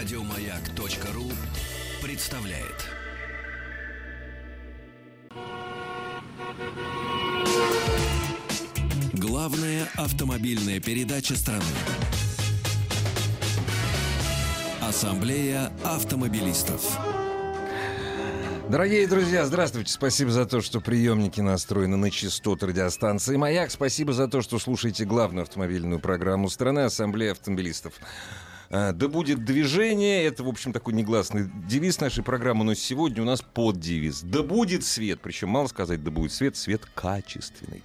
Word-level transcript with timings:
Радиомаяк.ру 0.00 1.30
представляет. 2.02 2.86
Главная 9.12 9.86
автомобильная 9.98 10.80
передача 10.80 11.36
страны. 11.36 11.62
Ассамблея 14.80 15.70
автомобилистов. 15.84 16.80
Дорогие 18.70 19.06
друзья, 19.06 19.44
здравствуйте. 19.44 19.92
Спасибо 19.92 20.30
за 20.30 20.46
то, 20.46 20.62
что 20.62 20.80
приемники 20.80 21.42
настроены 21.42 21.98
на 21.98 22.10
частоту 22.10 22.68
радиостанции 22.68 23.36
«Маяк». 23.36 23.70
Спасибо 23.70 24.14
за 24.14 24.28
то, 24.28 24.40
что 24.40 24.58
слушаете 24.58 25.04
главную 25.04 25.42
автомобильную 25.42 26.00
программу 26.00 26.48
страны 26.48 26.80
«Ассамблея 26.80 27.32
автомобилистов». 27.32 27.92
А, 28.70 28.92
Да 28.92 29.08
будет 29.08 29.44
движение, 29.44 30.24
это, 30.24 30.44
в 30.44 30.48
общем, 30.48 30.72
такой 30.72 30.94
негласный 30.94 31.50
девиз 31.66 32.00
нашей 32.00 32.22
программы, 32.22 32.64
но 32.64 32.74
сегодня 32.74 33.22
у 33.22 33.26
нас 33.26 33.42
под 33.42 33.80
девиз. 33.80 34.22
Да 34.22 34.42
будет 34.42 34.84
свет, 34.84 35.20
причем 35.20 35.48
мало 35.48 35.66
сказать, 35.66 36.02
да 36.04 36.10
будет 36.10 36.32
свет, 36.32 36.56
свет 36.56 36.82
качественный. 36.94 37.82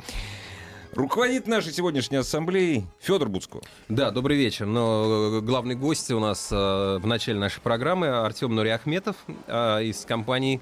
Руководит 0.94 1.46
нашей 1.48 1.74
сегодняшней 1.74 2.18
ассамблеей 2.18 2.86
Федор 3.02 3.28
Буцко. 3.28 3.60
Да, 3.90 4.12
добрый 4.12 4.38
вечер. 4.38 4.66
Но 4.66 5.40
э, 5.40 5.42
главный 5.42 5.76
гость 5.76 6.10
у 6.12 6.22
нас 6.22 6.50
э, 6.52 6.56
в 6.56 7.06
начале 7.06 7.38
нашей 7.38 7.60
программы 7.60 8.08
Артем 8.08 8.56
Нуриахметов 8.56 9.18
э, 9.48 9.84
из 9.84 10.06
компании 10.06 10.62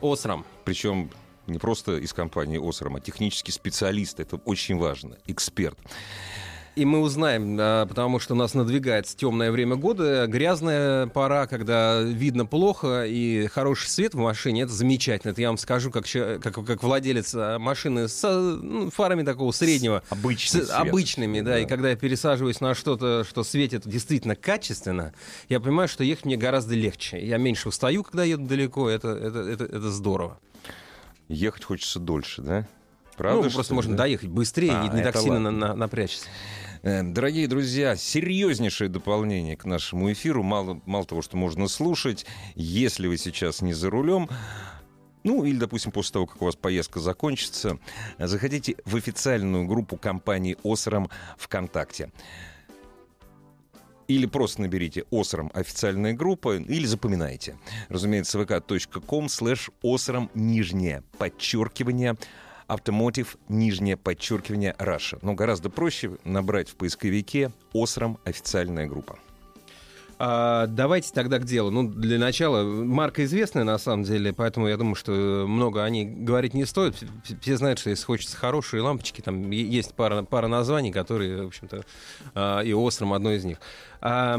«Осрам». 0.00 0.46
Причем 0.64 1.10
не 1.46 1.58
просто 1.58 1.98
из 1.98 2.14
компании 2.14 2.58
«Осрам», 2.58 2.96
а 2.96 3.00
технический 3.00 3.52
специалист. 3.52 4.20
Это 4.20 4.36
очень 4.36 4.78
важно. 4.78 5.18
Эксперт. 5.26 5.78
И 6.76 6.84
мы 6.84 6.98
узнаем, 7.00 7.56
потому 7.88 8.18
что 8.18 8.34
у 8.34 8.36
нас 8.36 8.52
надвигается 8.52 9.16
темное 9.16 9.52
время 9.52 9.76
года, 9.76 10.26
грязная 10.26 11.06
пора, 11.06 11.46
когда 11.46 12.00
видно 12.00 12.46
плохо, 12.46 13.04
и 13.06 13.46
хороший 13.46 13.88
свет 13.88 14.14
в 14.14 14.18
машине— 14.18 14.62
это 14.62 14.72
замечательно. 14.72 15.30
Это 15.30 15.40
я 15.40 15.48
вам 15.48 15.58
скажу, 15.58 15.92
как, 15.92 16.04
как, 16.10 16.66
как 16.66 16.82
владелец 16.82 17.32
а, 17.36 17.60
машины 17.60 18.08
с 18.08 18.28
ну, 18.28 18.90
фарами 18.90 19.22
такого 19.22 19.52
среднего. 19.52 20.02
Обычный 20.08 20.62
С 20.62 20.66
свет. 20.66 20.70
обычными, 20.76 21.40
да. 21.42 21.52
Да. 21.52 21.58
И 21.60 21.66
когда 21.66 21.90
я 21.90 21.96
пересаживаюсь 21.96 22.60
на 22.60 22.74
что-то, 22.74 23.22
что 23.22 23.44
светит 23.44 23.86
действительно 23.86 24.34
качественно, 24.34 25.12
я 25.48 25.60
понимаю, 25.60 25.86
что 25.86 26.02
ехать 26.02 26.24
мне 26.24 26.36
гораздо 26.36 26.74
легче. 26.74 27.24
Я 27.24 27.36
меньше 27.36 27.68
устаю, 27.68 28.02
когда 28.02 28.24
еду 28.24 28.46
далеко. 28.46 28.90
Это, 28.90 29.10
это, 29.10 29.38
это, 29.38 29.64
это 29.64 29.90
здорово. 29.90 30.40
Ехать 31.28 31.62
хочется 31.62 32.00
дольше, 32.00 32.42
да? 32.42 32.66
Правда, 33.16 33.44
ну, 33.44 33.50
просто 33.52 33.72
ли, 33.72 33.76
можно 33.76 33.92
да? 33.92 34.02
доехать 34.02 34.28
быстрее, 34.28 34.72
А, 34.72 34.82
не, 34.88 34.96
не 34.96 35.04
так 35.04 35.16
сильно 35.16 35.38
на- 35.38 35.50
на- 35.52 35.74
напрячься. 35.76 36.26
Э, 36.84 37.02
Дорогие 37.02 37.48
друзья, 37.48 37.96
серьезнейшее 37.96 38.90
дополнение 38.90 39.56
к 39.56 39.64
нашему 39.64 40.12
эфиру. 40.12 40.42
Мало, 40.42 40.82
мало 40.84 41.06
того, 41.06 41.22
что 41.22 41.38
можно 41.38 41.66
слушать, 41.66 42.26
если 42.54 43.06
вы 43.06 43.16
сейчас 43.16 43.62
не 43.62 43.72
за 43.72 43.88
рулем, 43.88 44.28
ну, 45.22 45.44
или, 45.44 45.56
допустим, 45.56 45.92
после 45.92 46.12
того, 46.12 46.26
как 46.26 46.42
у 46.42 46.44
вас 46.44 46.56
поездка 46.56 47.00
закончится, 47.00 47.78
заходите 48.18 48.76
в 48.84 48.96
официальную 48.96 49.64
группу 49.64 49.96
компании 49.96 50.58
«Осрам» 50.62 51.08
ВКонтакте. 51.38 52.12
Или 54.06 54.26
просто 54.26 54.60
наберите 54.60 55.04
«Осрам» 55.10 55.50
официальная 55.54 56.12
группа, 56.12 56.58
или 56.58 56.84
запоминайте. 56.84 57.56
Разумеется, 57.88 58.38
vk.com 58.38 59.30
слэш 59.30 59.70
«Осрам» 59.82 60.30
нижнее 60.34 61.02
подчеркивание 61.16 62.18
Автомотив, 62.66 63.36
нижнее 63.48 63.96
подчеркивание, 63.96 64.74
Раша. 64.78 65.18
Но 65.22 65.34
гораздо 65.34 65.70
проще 65.70 66.12
набрать 66.24 66.68
в 66.68 66.76
поисковике 66.76 67.52
«Осрам» 67.72 68.18
официальная 68.24 68.86
группа. 68.86 69.18
А, 70.18 70.66
давайте 70.66 71.12
тогда 71.12 71.38
к 71.38 71.44
делу. 71.44 71.70
Ну, 71.70 71.88
для 71.88 72.18
начала, 72.18 72.62
марка 72.64 73.24
известная 73.24 73.64
на 73.64 73.78
самом 73.78 74.04
деле, 74.04 74.32
поэтому 74.32 74.68
я 74.68 74.76
думаю, 74.76 74.94
что 74.94 75.12
много 75.46 75.82
о 75.82 75.90
ней 75.90 76.04
говорить 76.04 76.54
не 76.54 76.64
стоит. 76.64 76.94
Все- 77.40 77.56
знают, 77.56 77.78
что 77.78 77.90
если 77.90 78.04
хочется 78.04 78.36
хорошие 78.36 78.82
лампочки, 78.82 79.20
там 79.20 79.50
есть 79.50 79.94
пара, 79.94 80.22
пара 80.22 80.46
названий, 80.46 80.92
которые, 80.92 81.42
в 81.42 81.46
общем-то, 81.48 81.84
а, 82.34 82.60
и 82.60 82.72
Остром 82.72 83.12
одно 83.12 83.32
из 83.32 83.44
них. 83.44 83.58
А, 84.00 84.36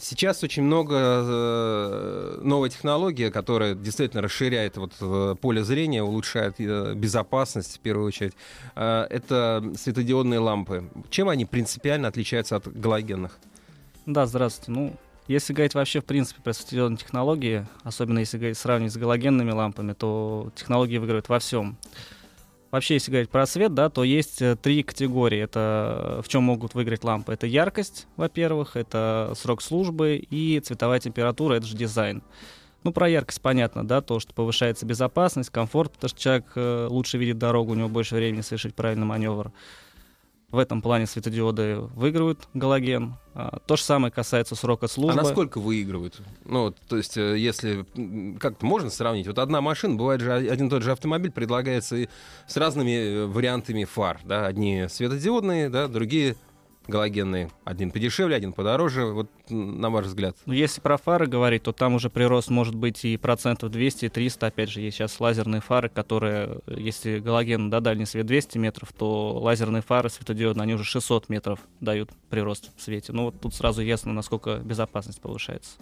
Сейчас 0.00 0.42
очень 0.42 0.62
много 0.62 0.96
э, 0.96 2.40
новой 2.42 2.70
технологии, 2.70 3.28
которая 3.28 3.74
действительно 3.74 4.22
расширяет 4.22 4.76
вот, 4.78 4.92
э, 5.00 5.36
поле 5.40 5.62
зрения, 5.62 6.02
улучшает 6.02 6.54
э, 6.58 6.94
безопасность 6.94 7.76
в 7.76 7.80
первую 7.80 8.06
очередь. 8.06 8.32
Это 8.74 9.62
светодиодные 9.76 10.40
лампы. 10.40 10.90
Чем 11.10 11.28
они 11.28 11.44
принципиально 11.44 12.08
отличаются 12.08 12.56
от 12.56 12.66
галогенных? 12.66 13.38
Да, 14.06 14.26
здравствуйте. 14.26 14.72
Ну, 14.72 14.96
если 15.28 15.52
говорить 15.52 15.74
вообще, 15.74 16.00
в 16.00 16.04
принципе, 16.04 16.40
про 16.42 16.52
светодиодные 16.52 16.98
технологии, 16.98 17.66
особенно 17.82 18.20
если 18.20 18.52
сравнивать 18.54 18.94
с 18.94 18.96
галогенными 18.96 19.52
лампами, 19.52 19.92
то 19.92 20.50
технологии 20.54 20.98
выигрывают 20.98 21.28
во 21.28 21.38
всем. 21.38 21.76
Вообще, 22.70 22.94
если 22.94 23.10
говорить 23.10 23.30
про 23.30 23.46
свет, 23.46 23.74
да, 23.74 23.90
то 23.90 24.04
есть 24.04 24.40
э, 24.40 24.54
три 24.54 24.84
категории. 24.84 25.40
Это 25.40 26.18
э, 26.18 26.22
в 26.22 26.28
чем 26.28 26.44
могут 26.44 26.74
выиграть 26.74 27.02
лампы. 27.02 27.32
Это 27.32 27.46
яркость, 27.46 28.06
во-первых, 28.16 28.76
это 28.76 29.32
срок 29.36 29.60
службы 29.60 30.16
и 30.16 30.60
цветовая 30.60 31.00
температура, 31.00 31.54
это 31.54 31.66
же 31.66 31.76
дизайн. 31.76 32.22
Ну, 32.84 32.92
про 32.92 33.08
яркость 33.08 33.42
понятно, 33.42 33.86
да, 33.86 34.00
то, 34.00 34.20
что 34.20 34.32
повышается 34.32 34.86
безопасность, 34.86 35.50
комфорт, 35.50 35.92
потому 35.92 36.08
что 36.10 36.20
человек 36.20 36.46
э, 36.54 36.86
лучше 36.88 37.18
видит 37.18 37.38
дорогу, 37.38 37.72
у 37.72 37.74
него 37.74 37.88
больше 37.88 38.14
времени 38.14 38.40
совершить 38.40 38.74
правильный 38.74 39.06
маневр. 39.06 39.52
В 40.50 40.58
этом 40.58 40.82
плане 40.82 41.06
светодиоды 41.06 41.76
выигрывают 41.94 42.48
галоген. 42.54 43.14
А, 43.34 43.60
То 43.66 43.76
же 43.76 43.82
самое 43.82 44.12
касается 44.12 44.56
срока 44.56 44.88
службы. 44.88 45.20
А 45.20 45.22
насколько 45.22 45.60
выигрывают? 45.60 46.20
Ну, 46.44 46.74
то 46.88 46.96
есть, 46.96 47.16
э, 47.16 47.38
если 47.38 47.86
как-то 48.38 48.66
можно 48.66 48.90
сравнить, 48.90 49.28
вот 49.28 49.38
одна 49.38 49.60
машина, 49.60 49.94
бывает 49.94 50.20
же 50.20 50.32
один 50.32 50.66
и 50.66 50.70
тот 50.70 50.82
же 50.82 50.90
автомобиль 50.90 51.30
предлагается 51.30 51.96
и 51.96 52.08
с 52.48 52.56
разными 52.56 52.90
э, 52.90 53.26
вариантами 53.26 53.84
фар, 53.84 54.20
да, 54.24 54.46
одни 54.46 54.86
светодиодные, 54.88 55.68
да, 55.68 55.86
другие 55.86 56.34
галогенные, 56.90 57.50
один 57.64 57.90
подешевле, 57.90 58.36
один 58.36 58.52
подороже, 58.52 59.06
вот 59.06 59.30
на 59.48 59.88
ваш 59.90 60.06
взгляд. 60.06 60.36
Ну, 60.44 60.52
если 60.52 60.80
про 60.80 60.96
фары 60.98 61.26
говорить, 61.26 61.62
то 61.62 61.72
там 61.72 61.94
уже 61.94 62.10
прирост 62.10 62.50
может 62.50 62.74
быть 62.74 63.04
и 63.04 63.16
процентов 63.16 63.70
200, 63.70 64.04
и 64.04 64.08
300. 64.08 64.46
Опять 64.46 64.70
же, 64.70 64.80
есть 64.80 64.96
сейчас 64.98 65.18
лазерные 65.20 65.60
фары, 65.60 65.88
которые, 65.88 66.58
если 66.66 67.18
галоген, 67.20 67.70
да, 67.70 67.80
дальний 67.80 68.06
свет 68.06 68.26
200 68.26 68.58
метров, 68.58 68.92
то 68.92 69.38
лазерные 69.38 69.82
фары 69.82 70.10
светодиодные, 70.10 70.64
они 70.64 70.74
уже 70.74 70.84
600 70.84 71.28
метров 71.28 71.60
дают 71.80 72.10
прирост 72.28 72.70
в 72.76 72.82
свете. 72.82 73.12
Ну, 73.12 73.24
вот 73.24 73.40
тут 73.40 73.54
сразу 73.54 73.80
ясно, 73.80 74.12
насколько 74.12 74.56
безопасность 74.58 75.20
повышается. 75.20 75.72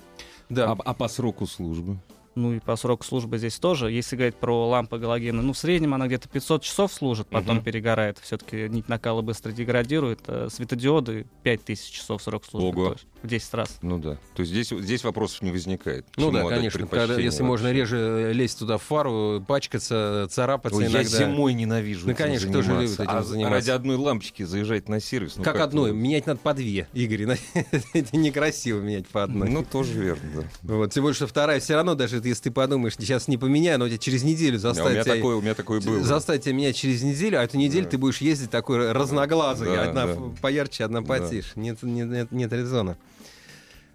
Да, 0.49 0.73
А, 0.73 0.77
а 0.85 0.95
по 0.95 1.09
сроку 1.09 1.47
службы? 1.47 1.99
Ну 2.39 2.53
и 2.53 2.61
по 2.61 2.77
сроку 2.77 3.05
службы 3.05 3.37
здесь 3.39 3.59
тоже. 3.59 3.91
Если 3.91 4.15
говорить 4.15 4.37
про 4.37 4.69
лампы 4.69 4.99
галогены, 4.99 5.43
ну 5.43 5.53
в 5.53 5.59
среднем 5.59 5.95
она 5.95 6.07
где-то 6.07 6.29
500 6.29 6.63
часов 6.63 6.93
служит, 6.93 7.27
потом 7.27 7.57
Мгм. 7.57 7.65
перегорает. 7.65 8.19
Все-таки 8.23 8.69
нить 8.69 8.89
накала 8.89 9.23
быстро 9.23 9.51
деградирует. 9.51 10.21
А 10.29 10.49
Светодиоды 10.49 11.27
5000 11.43 11.91
часов 11.91 12.23
срок 12.23 12.45
службы. 12.45 12.69
Ого. 12.69 12.87
то 12.91 12.93
есть 12.93 13.07
в 13.23 13.27
10 13.27 13.55
раз. 13.55 13.79
Ну 13.83 13.99
да. 13.99 14.15
То 14.37 14.43
есть 14.43 14.53
здесь, 14.53 14.69
здесь 14.69 15.03
вопросов 15.03 15.43
не 15.43 15.51
возникает. 15.51 16.07
ну 16.17 16.31
да, 16.31 16.45
конечно, 16.45 16.87
когда, 16.87 17.17
если 17.19 17.43
можно 17.43 17.67
вообще? 17.67 17.81
реже 17.81 18.33
лезть 18.33 18.61
туда 18.61 18.79
в 18.79 18.83
фару, 18.85 19.45
пачкаться, 19.47 20.29
царапаться 20.31 20.79
Ой, 20.79 20.85
я 20.85 20.91
иногда. 20.91 21.09
зимой 21.19 21.55
ненавижу 21.55 22.07
Ну, 22.07 22.13
этим 22.13 22.25
конечно, 22.25 22.49
кто 22.51 22.63
же 22.63 22.73
любит 22.75 22.93
этим 23.01 23.05
а 23.09 23.23
заниматься? 23.23 23.55
ради 23.55 23.71
одной 23.71 23.97
лампочки 23.97 24.45
заезжать 24.45 24.89
на 24.89 25.01
сервис. 25.01 25.35
ну 25.37 25.43
как, 25.43 25.55
как 25.55 25.63
одной? 25.65 25.93
Менять 25.93 26.27
надо 26.27 26.39
по 26.39 26.55
две, 26.55 26.87
Игорь. 26.93 27.23
Это 27.93 28.17
некрасиво 28.17 28.81
менять 28.81 29.09
по 29.09 29.25
одной. 29.25 29.49
Ну, 29.49 29.65
тоже 29.65 29.95
верно, 29.95 30.43
да. 30.63 30.77
Вот, 30.77 30.93
тем 30.93 31.03
более, 31.03 31.17
что 31.17 31.27
вторая 31.27 31.59
все 31.59 31.75
равно, 31.75 31.97
даже 31.97 32.21
если 32.29 32.45
ты 32.45 32.51
подумаешь, 32.51 32.95
сейчас 32.99 33.29
не 33.29 33.37
поменяю, 33.37 33.79
но 33.79 33.89
тебя 33.89 33.99
через 33.99 34.23
неделю 34.23 34.59
А 34.63 34.71
у 34.71 34.75
меня 34.91 35.03
тебя, 35.03 35.15
такое, 35.17 35.37
у 35.37 35.41
меня 35.41 35.55
такое 35.55 35.81
было. 35.81 36.03
заставит 36.03 36.43
тебя 36.43 36.55
менять 36.55 36.77
через 36.77 37.03
неделю, 37.03 37.41
а 37.41 37.45
эту 37.45 37.57
неделю 37.57 37.85
Да. 37.85 37.91
ты 37.91 37.99
будешь 37.99 38.21
ездить 38.21 38.51
такой 38.51 38.93
разноглазый, 38.93 39.69
Да, 39.69 39.85
одна 39.85 40.07
да. 40.07 40.17
поярче, 40.41 40.85
одна 40.85 41.01
Да. 41.01 41.07
потише. 41.07 41.49
Нет, 41.57 41.83
нет, 41.83 42.09
нет, 42.09 42.33
нет 42.33 42.53
резона. 42.53 42.97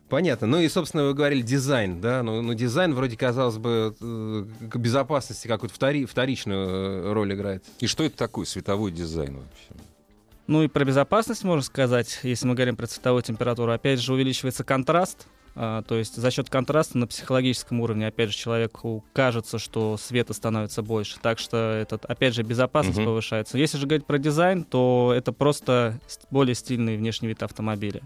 Понятно. 0.10 0.46
Ну 0.46 0.60
и, 0.60 0.70
собственно, 0.70 1.06
вы 1.06 1.14
говорили 1.16 1.42
дизайн, 1.42 2.00
да? 2.00 2.22
Ну, 2.22 2.42
ну, 2.42 2.54
дизайн 2.54 2.94
вроде, 2.94 3.18
казалось 3.18 3.58
бы, 3.58 3.96
э, 4.00 4.46
к 4.70 4.76
безопасности 4.78 5.48
какую-то 5.48 5.74
втори- 5.76 6.06
вторичную 6.06 6.68
э, 6.68 7.14
роль 7.14 7.34
играет. 7.34 7.64
И 7.80 7.88
что 7.88 8.04
это 8.04 8.16
такое, 8.16 8.46
световой 8.46 8.92
дизайн 8.92 9.38
вообще? 9.38 9.84
Ну 10.46 10.62
и 10.62 10.68
про 10.68 10.84
безопасность 10.86 11.44
можно 11.44 11.64
сказать, 11.64 12.20
если 12.22 12.46
мы 12.46 12.54
говорим 12.54 12.76
про 12.76 12.86
цветовую 12.86 13.24
температуру. 13.24 13.72
Опять 13.72 14.02
же, 14.02 14.14
увеличивается 14.14 14.64
контраст. 14.64 15.26
А, 15.56 15.82
то 15.84 15.96
есть 15.96 16.16
за 16.16 16.32
счет 16.32 16.50
контраста 16.50 16.98
на 16.98 17.06
психологическом 17.08 17.80
уровне, 17.82 18.08
опять 18.08 18.32
же, 18.32 18.36
человеку 18.38 19.04
кажется, 19.14 19.60
что 19.60 19.98
света 19.98 20.34
становится 20.34 20.82
больше. 20.82 21.18
Так 21.22 21.40
что, 21.40 21.58
этот, 21.58 22.06
опять 22.06 22.34
же, 22.34 22.44
безопасность 22.44 22.98
Мгм. 22.98 23.06
повышается. 23.08 23.58
Если 23.58 23.78
же 23.78 23.86
говорить 23.88 24.06
про 24.06 24.18
дизайн, 24.18 24.64
то 24.64 25.14
это 25.16 25.32
просто 25.32 26.00
ст- 26.08 26.26
более 26.32 26.56
стильный 26.56 26.98
внешний 26.98 27.28
вид 27.28 27.44
автомобиля. 27.44 28.02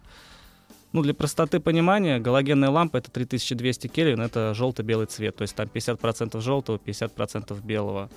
Ну, 0.94 1.02
для 1.04 1.14
простоты 1.14 1.60
понимания, 1.60 2.18
галогенная 2.18 2.70
лампа— 2.70 2.98
это 2.98 3.12
3200 3.12 3.88
кельвин, 3.88 4.22
это 4.22 4.54
желто-белый 4.54 5.06
цвет. 5.06 5.36
То 5.36 5.42
есть 5.44 5.54
там 5.56 5.68
50% 5.68 6.40
желтого, 6.42 6.78
50% 6.78 7.62
белого. 7.64 8.10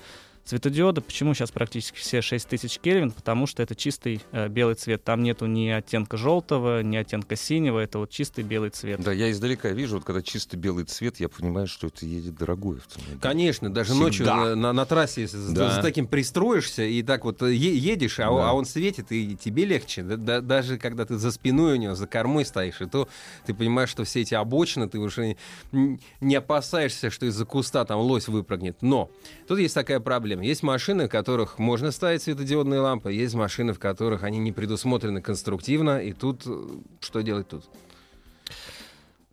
Светодиоды, 0.44 1.00
почему 1.00 1.32
сейчас 1.34 1.52
практически 1.52 1.96
все 1.98 2.22
6000 2.22 2.80
Кельвин? 2.80 3.12
Потому 3.12 3.46
что 3.46 3.62
это 3.62 3.76
чистый 3.76 4.20
э, 4.32 4.48
белый 4.48 4.74
цвет. 4.74 5.04
Там 5.04 5.22
нету 5.22 5.46
ни 5.46 5.68
оттенка 5.68 6.16
желтого, 6.16 6.82
ни 6.82 6.96
оттенка 6.96 7.36
синего. 7.36 7.78
Это 7.78 7.98
вот 7.98 8.10
чистый 8.10 8.42
белый 8.42 8.70
цвет. 8.70 9.00
Да, 9.00 9.12
я 9.12 9.30
издалека 9.30 9.68
вижу, 9.70 9.96
вот 9.96 10.04
когда 10.04 10.22
чисто 10.22 10.56
белый 10.56 10.86
цвет, 10.86 11.20
я 11.20 11.28
понимаю, 11.28 11.68
что 11.68 11.86
это 11.86 12.04
едет 12.04 12.34
дорогой 12.36 12.78
автомобиль. 12.78 13.18
Конечно, 13.20 13.70
даже 13.72 13.90
Всегда. 13.90 14.04
ночью 14.04 14.26
на, 14.26 14.54
на- 14.56 14.72
на 14.72 14.86
трассе 14.86 15.20
если 15.22 15.36
за- 15.36 15.54
Да. 15.54 15.70
за 15.76 15.82
таким 15.82 16.08
пристроишься 16.08 16.82
и 16.82 17.02
так 17.04 17.24
вот 17.24 17.42
е- 17.42 17.76
едешь, 17.76 18.18
а, 18.18 18.24
Да. 18.24 18.50
а 18.50 18.52
он 18.54 18.64
светит, 18.64 19.12
и 19.12 19.36
тебе 19.36 19.66
легче. 19.66 20.02
Да- 20.02 20.16
да- 20.16 20.40
даже 20.40 20.78
когда 20.78 21.04
ты 21.04 21.16
за 21.16 21.30
спиной 21.30 21.74
у 21.74 21.76
него, 21.76 21.94
за 21.94 22.08
кормой 22.08 22.44
стоишь, 22.44 22.80
и 22.80 22.86
то 22.86 23.08
ты 23.46 23.54
понимаешь, 23.54 23.90
что 23.90 24.02
все 24.02 24.22
эти 24.22 24.34
обочины, 24.34 24.88
ты 24.88 24.98
уже 24.98 25.36
н- 25.70 26.00
не 26.20 26.34
опасаешься, 26.34 27.10
что 27.10 27.26
из-за 27.26 27.44
куста 27.44 27.84
там 27.84 28.00
лось 28.00 28.26
выпрыгнет. 28.26 28.78
Но 28.80 29.10
тут 29.46 29.60
есть 29.60 29.74
такая 29.74 30.00
проблема. 30.00 30.29
Есть 30.38 30.62
машины, 30.62 31.08
в 31.08 31.10
которых 31.10 31.58
можно 31.58 31.90
ставить 31.90 32.22
светодиодные 32.22 32.80
лампы, 32.80 33.12
есть 33.12 33.34
машины, 33.34 33.72
в 33.72 33.80
которых 33.80 34.22
они 34.22 34.38
не 34.38 34.52
предусмотрены 34.52 35.20
конструктивно, 35.20 36.00
и 36.00 36.12
тут 36.12 36.42
э, 36.46 36.68
что 37.00 37.22
делать 37.22 37.48
тут? 37.48 37.64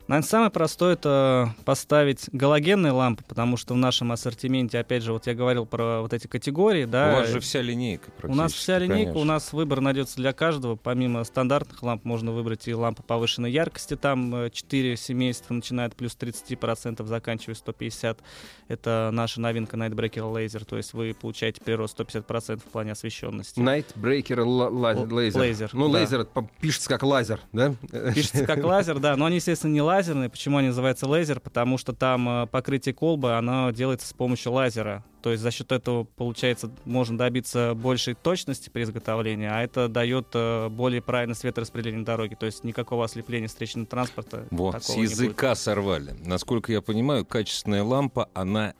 Наверное, 0.08 0.28
самое 0.28 0.52
простое 0.52 0.94
это 0.94 1.54
поставить 1.66 2.30
галогенные 2.32 2.92
лампы, 2.94 3.24
потому 3.28 3.58
что 3.58 3.74
в 3.74 3.78
нашем 3.78 4.12
ассортименте, 4.14 4.80
опять 4.80 5.04
же, 5.04 5.12
вот 5.12 5.28
я 5.28 5.34
говорил 5.34 5.66
про 5.66 6.02
вот 6.02 6.14
эти 6.14 6.28
категории, 6.28 6.86
да. 6.86 7.12
У 7.14 7.16
вас 7.18 7.30
же 7.30 7.40
вся 7.42 7.62
линейка 7.62 8.10
У 8.24 8.34
нас 8.34 8.54
вся 8.54 8.80
линейка, 8.80 9.12
конечно. 9.12 9.20
у 9.22 9.24
нас 9.26 9.52
выбор 9.52 9.82
найдется 9.82 10.16
для 10.16 10.32
каждого. 10.32 10.78
Помимо 10.78 11.24
стандартных 11.26 11.84
ламп 11.84 12.06
можно 12.06 12.32
выбрать 12.32 12.68
и 12.68 12.74
лампы 12.74 13.04
повышенной 13.04 13.52
яркости. 13.52 13.98
Там 13.98 14.34
э, 14.34 14.50
4 14.50 14.96
семейства 14.96 15.54
начинают 15.54 15.96
плюс 15.96 16.16
30%, 16.20 17.06
заканчивая 17.06 17.56
150. 17.56 18.20
Это 18.70 19.10
наша 19.12 19.42
новинка 19.42 19.76
Nightbreaker 19.76 20.34
Laser. 20.34 20.64
То 20.64 20.78
есть 20.78 20.94
вы 20.94 21.14
получаете 21.20 21.62
прирост 21.62 22.00
150% 22.00 22.60
в 22.60 22.64
плане 22.64 22.94
освещенности. 22.94 23.60
Nightbreaker 23.60 24.42
Laser. 24.44 25.14
лазер, 25.38 25.70
Ну, 25.74 25.88
да. 25.92 26.00
лазер 26.00 26.28
пишется 26.62 26.88
как 26.88 27.04
лазер, 27.04 27.42
да? 27.52 27.74
Пишется 28.14 28.46
как 28.46 28.64
лазер, 28.64 29.00
да, 29.00 29.16
но 29.18 29.26
они, 29.26 29.36
естественно, 29.38 29.72
не 29.74 29.82
лазерные. 29.98 30.30
Почему 30.30 30.58
они 30.58 30.68
называются 30.68 31.08
лазер? 31.08 31.40
Потому 31.40 31.78
что 31.78 31.94
там 31.94 32.30
э, 32.30 32.48
покрытие 32.48 32.94
колбы, 32.94 33.36
оно 33.36 33.72
делается 33.72 34.08
с 34.08 34.14
помощью 34.14 34.52
лазера. 34.52 35.04
То 35.22 35.32
есть 35.32 35.42
за 35.42 35.50
счет 35.52 35.72
этого, 35.72 36.04
получается, 36.04 36.72
можно 36.86 37.18
добиться 37.18 37.74
большей 37.74 38.14
точности 38.14 38.70
при 38.70 38.84
изготовлении, 38.84 39.48
а 39.48 39.62
это 39.62 39.88
дает 39.88 40.28
э, 40.34 40.70
более 40.70 41.02
правильное 41.02 41.36
светораспределение 41.36 42.06
дороги. 42.06 42.36
То 42.36 42.46
есть 42.46 42.64
никакого 42.64 43.06
ослепления 43.06 43.48
встречного 43.48 43.88
транспорта 43.88 44.48
Вот, 44.52 44.84
с 44.84 44.96
языка 44.96 45.56
сорвали. 45.56 46.16
Насколько 46.24 46.72
я 46.72 46.82
понимаю, 46.82 47.26
качественная 47.26 47.84
лампа, 47.84 48.30
она, 48.36 48.74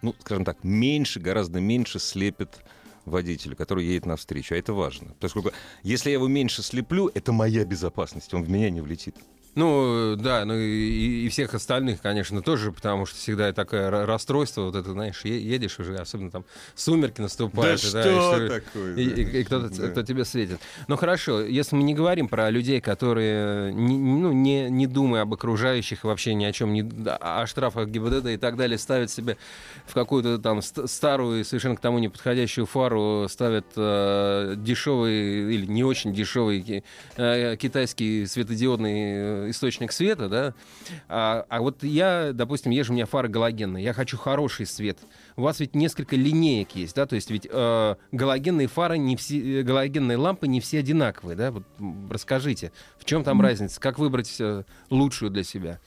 ну, 0.00 0.14
скажем 0.20 0.44
так, 0.44 0.64
меньше, 0.64 1.20
гораздо 1.20 1.60
меньше 1.60 1.98
слепит 1.98 2.60
водителя, 3.04 3.54
который 3.54 3.84
едет 3.84 4.06
навстречу. 4.06 4.54
А 4.54 4.58
это 4.58 4.72
важно. 4.72 5.14
Поскольку 5.20 5.50
если 5.82 6.08
я 6.08 6.14
его 6.14 6.26
меньше 6.26 6.62
слеплю, 6.62 7.10
это 7.12 7.32
моя 7.32 7.66
безопасность, 7.66 8.32
он 8.32 8.44
в 8.44 8.48
меня 8.48 8.70
не 8.70 8.80
влетит. 8.80 9.16
Ну, 9.54 10.16
да, 10.16 10.44
ну 10.44 10.54
и, 10.58 11.26
и 11.26 11.28
всех 11.28 11.54
остальных, 11.54 12.00
конечно, 12.02 12.42
тоже, 12.42 12.72
потому 12.72 13.06
что 13.06 13.16
всегда 13.16 13.52
такое 13.52 13.88
ра- 13.88 14.04
расстройство, 14.04 14.62
вот 14.62 14.74
это, 14.74 14.90
знаешь, 14.92 15.24
едешь 15.24 15.78
уже, 15.78 15.94
особенно 15.96 16.30
там 16.30 16.44
сумерки 16.74 17.20
наступают. 17.20 17.82
и, 17.82 17.86
и 17.86 17.88
что- 17.88 18.48
такое? 18.48 18.96
И, 18.96 19.02
и- 19.04 19.40
и 19.40 19.44
кто-то 19.44 19.68
Да. 19.68 19.88
кто 19.88 20.02
тебе 20.02 20.24
светит. 20.24 20.58
Ну 20.88 20.96
хорошо, 20.96 21.40
если 21.40 21.76
мы 21.76 21.84
не 21.84 21.94
говорим 21.94 22.28
про 22.28 22.50
людей, 22.50 22.80
которые 22.80 23.72
не, 23.72 23.96
ну, 23.96 24.32
не, 24.32 24.68
не 24.70 24.86
думая 24.88 25.22
об 25.22 25.32
окружающих, 25.34 26.02
вообще 26.04 26.34
ни 26.34 26.44
о 26.44 26.52
чем, 26.52 26.72
не, 26.72 26.82
да, 26.82 27.16
о 27.16 27.46
штрафах 27.46 27.88
ГИБДД 27.88 28.26
и 28.30 28.36
так 28.36 28.56
далее, 28.56 28.76
ставят 28.76 29.10
себе 29.10 29.36
в 29.86 29.94
какую-то 29.94 30.38
там 30.38 30.62
ст- 30.62 30.88
старую 30.90 31.40
и 31.40 31.44
совершенно 31.44 31.76
к 31.76 31.80
тому 31.80 31.98
неподходящую 32.00 32.66
фару, 32.66 33.26
ставят 33.30 33.66
э, 33.76 34.54
дешевый 34.56 35.54
или 35.54 35.66
не 35.66 35.84
очень 35.84 36.12
дешевый 36.12 36.82
э, 37.16 37.56
китайский 37.56 38.26
светодиодный 38.26 39.43
э, 39.43 39.43
источник 39.50 39.92
света, 39.92 40.28
да. 40.28 40.54
А, 41.08 41.46
а 41.48 41.60
вот 41.60 41.82
я, 41.82 42.32
допустим, 42.32 42.72
езжу, 42.72 42.92
у 42.92 42.96
меня 42.96 43.06
фары 43.06 43.28
галогенные, 43.28 43.84
я 43.84 43.92
хочу 43.92 44.16
хороший 44.16 44.66
свет. 44.66 44.98
У 45.36 45.42
вас 45.42 45.60
ведь 45.60 45.74
несколько 45.74 46.16
линеек 46.16 46.74
есть, 46.74 46.94
да, 46.94 47.06
то 47.06 47.14
есть 47.14 47.30
ведь 47.30 47.46
э, 47.50 47.94
галогенные 48.12 48.68
фары, 48.68 48.98
не 48.98 49.16
все, 49.16 49.60
э, 49.60 49.62
галогенные 49.62 50.16
лампы 50.16 50.46
не 50.46 50.60
все 50.60 50.80
одинаковые, 50.80 51.36
да. 51.36 51.50
Вот 51.50 51.64
расскажите, 52.10 52.72
в 52.98 53.04
чем 53.04 53.24
там 53.24 53.40
разница, 53.40 53.80
как 53.80 53.98
выбрать 53.98 54.34
э, 54.40 54.64
лучшую 54.90 55.30
для 55.30 55.44
себя? 55.44 55.80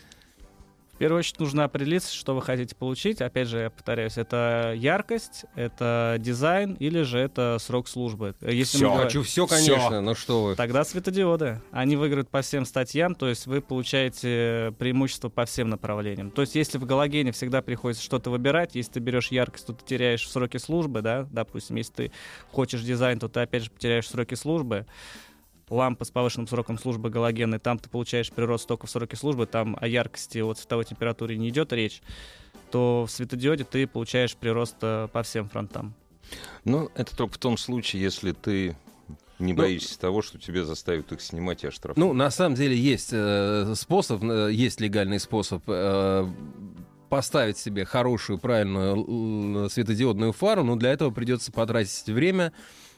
В 0.97 0.99
первую 0.99 1.19
очередь 1.19 1.39
нужно 1.39 1.63
определиться, 1.63 2.11
что 2.11 2.33
вы 2.33 2.41
хотите 2.41 2.75
получить. 2.75 3.21
Опять 3.21 3.49
же, 3.49 3.59
я 3.59 3.69
повторяюсь, 3.69 4.17
это 4.17 4.73
яркость, 4.75 5.45
это 5.53 6.15
дизайн 6.17 6.73
или 6.73 7.03
же 7.03 7.19
это 7.19 7.57
срок 7.59 7.87
службы. 7.87 8.33
Если 8.41 8.77
мы 8.77 8.79
Всё, 8.79 8.87
говорим- 8.89 9.03
хочу 9.03 9.21
все, 9.21 9.45
конечно, 9.45 10.01
ну 10.01 10.15
что 10.15 10.43
вы. 10.43 10.55
Тогда 10.55 10.83
светодиоды. 10.83 11.61
Они 11.69 11.95
выиграют 11.95 12.31
по 12.31 12.41
всем 12.41 12.65
статьям, 12.65 13.13
то 13.13 13.27
есть 13.29 13.45
вы 13.45 13.61
получаете 13.61 14.73
преимущество 14.79 15.29
по 15.29 15.45
всем 15.45 15.69
направлениям. 15.69 16.31
То 16.31 16.41
есть 16.41 16.55
если 16.55 16.79
в 16.79 16.85
галогене 16.87 17.31
всегда 17.31 17.61
приходится 17.61 18.03
что-то 18.03 18.31
выбирать, 18.31 18.73
если 18.73 18.93
ты 18.93 18.99
берешь 18.99 19.27
яркость, 19.27 19.67
то 19.67 19.73
ты 19.73 19.85
теряешь 19.85 20.23
в 20.23 20.31
сроке 20.31 20.57
службы, 20.57 21.03
да, 21.03 21.27
допустим, 21.31 21.75
если 21.75 21.93
ты 21.93 22.11
хочешь 22.51 22.81
дизайн, 22.81 23.19
то 23.19 23.29
ты 23.29 23.41
опять 23.41 23.65
же 23.65 23.69
потеряешь 23.69 24.05
в 24.05 24.09
сроке 24.09 24.35
службы. 24.35 24.87
Лампа 25.69 26.05
с 26.05 26.11
повышенным 26.11 26.47
сроком 26.47 26.79
службы 26.79 27.09
галогенной, 27.09 27.59
там 27.59 27.77
ты 27.77 27.89
получаешь 27.89 28.31
прирост 28.31 28.67
только 28.67 28.87
в 28.87 28.89
сроке 28.89 29.17
службы, 29.17 29.45
там 29.45 29.77
о 29.79 29.87
яркости 29.87 30.37
от 30.39 30.57
цветовой 30.57 30.85
температуре 30.85 31.37
не 31.37 31.49
идет 31.49 31.73
речь, 31.73 32.01
то 32.71 33.05
в 33.05 33.11
светодиоде 33.11 33.65
ты 33.65 33.85
получаешь 33.87 34.35
прирост 34.35 34.75
э, 34.81 35.07
по 35.11 35.23
всем 35.23 35.49
фронтам. 35.49 35.93
Ну, 36.63 36.89
это 36.95 37.15
только 37.15 37.33
в 37.35 37.37
том 37.37 37.57
случае, 37.57 38.01
если 38.01 38.31
ты 38.31 38.75
не 39.39 39.53
Ну, 39.53 39.59
боишься 39.59 39.99
того, 39.99 40.21
что 40.21 40.39
тебе 40.39 40.63
заставят 40.63 41.11
их 41.11 41.21
снимать 41.21 41.63
и 41.63 41.67
оштрафовать. 41.67 41.97
Ну, 41.97 42.13
на 42.13 42.31
самом 42.31 42.55
деле 42.55 42.75
есть 42.75 43.09
э, 43.11 43.73
способ, 43.75 44.23
э, 44.23 44.49
есть 44.51 44.79
легальный 44.81 45.19
способ 45.19 45.63
э, 45.67 46.27
поставить 47.09 47.57
себе 47.57 47.85
хорошую, 47.85 48.39
правильную 48.39 48.95
л- 49.63 49.69
светодиодную 49.69 50.31
фару, 50.33 50.63
но 50.63 50.75
для 50.75 50.91
этого 50.91 51.11
придется 51.11 51.51
потратить 51.51 52.05
время 52.07 52.51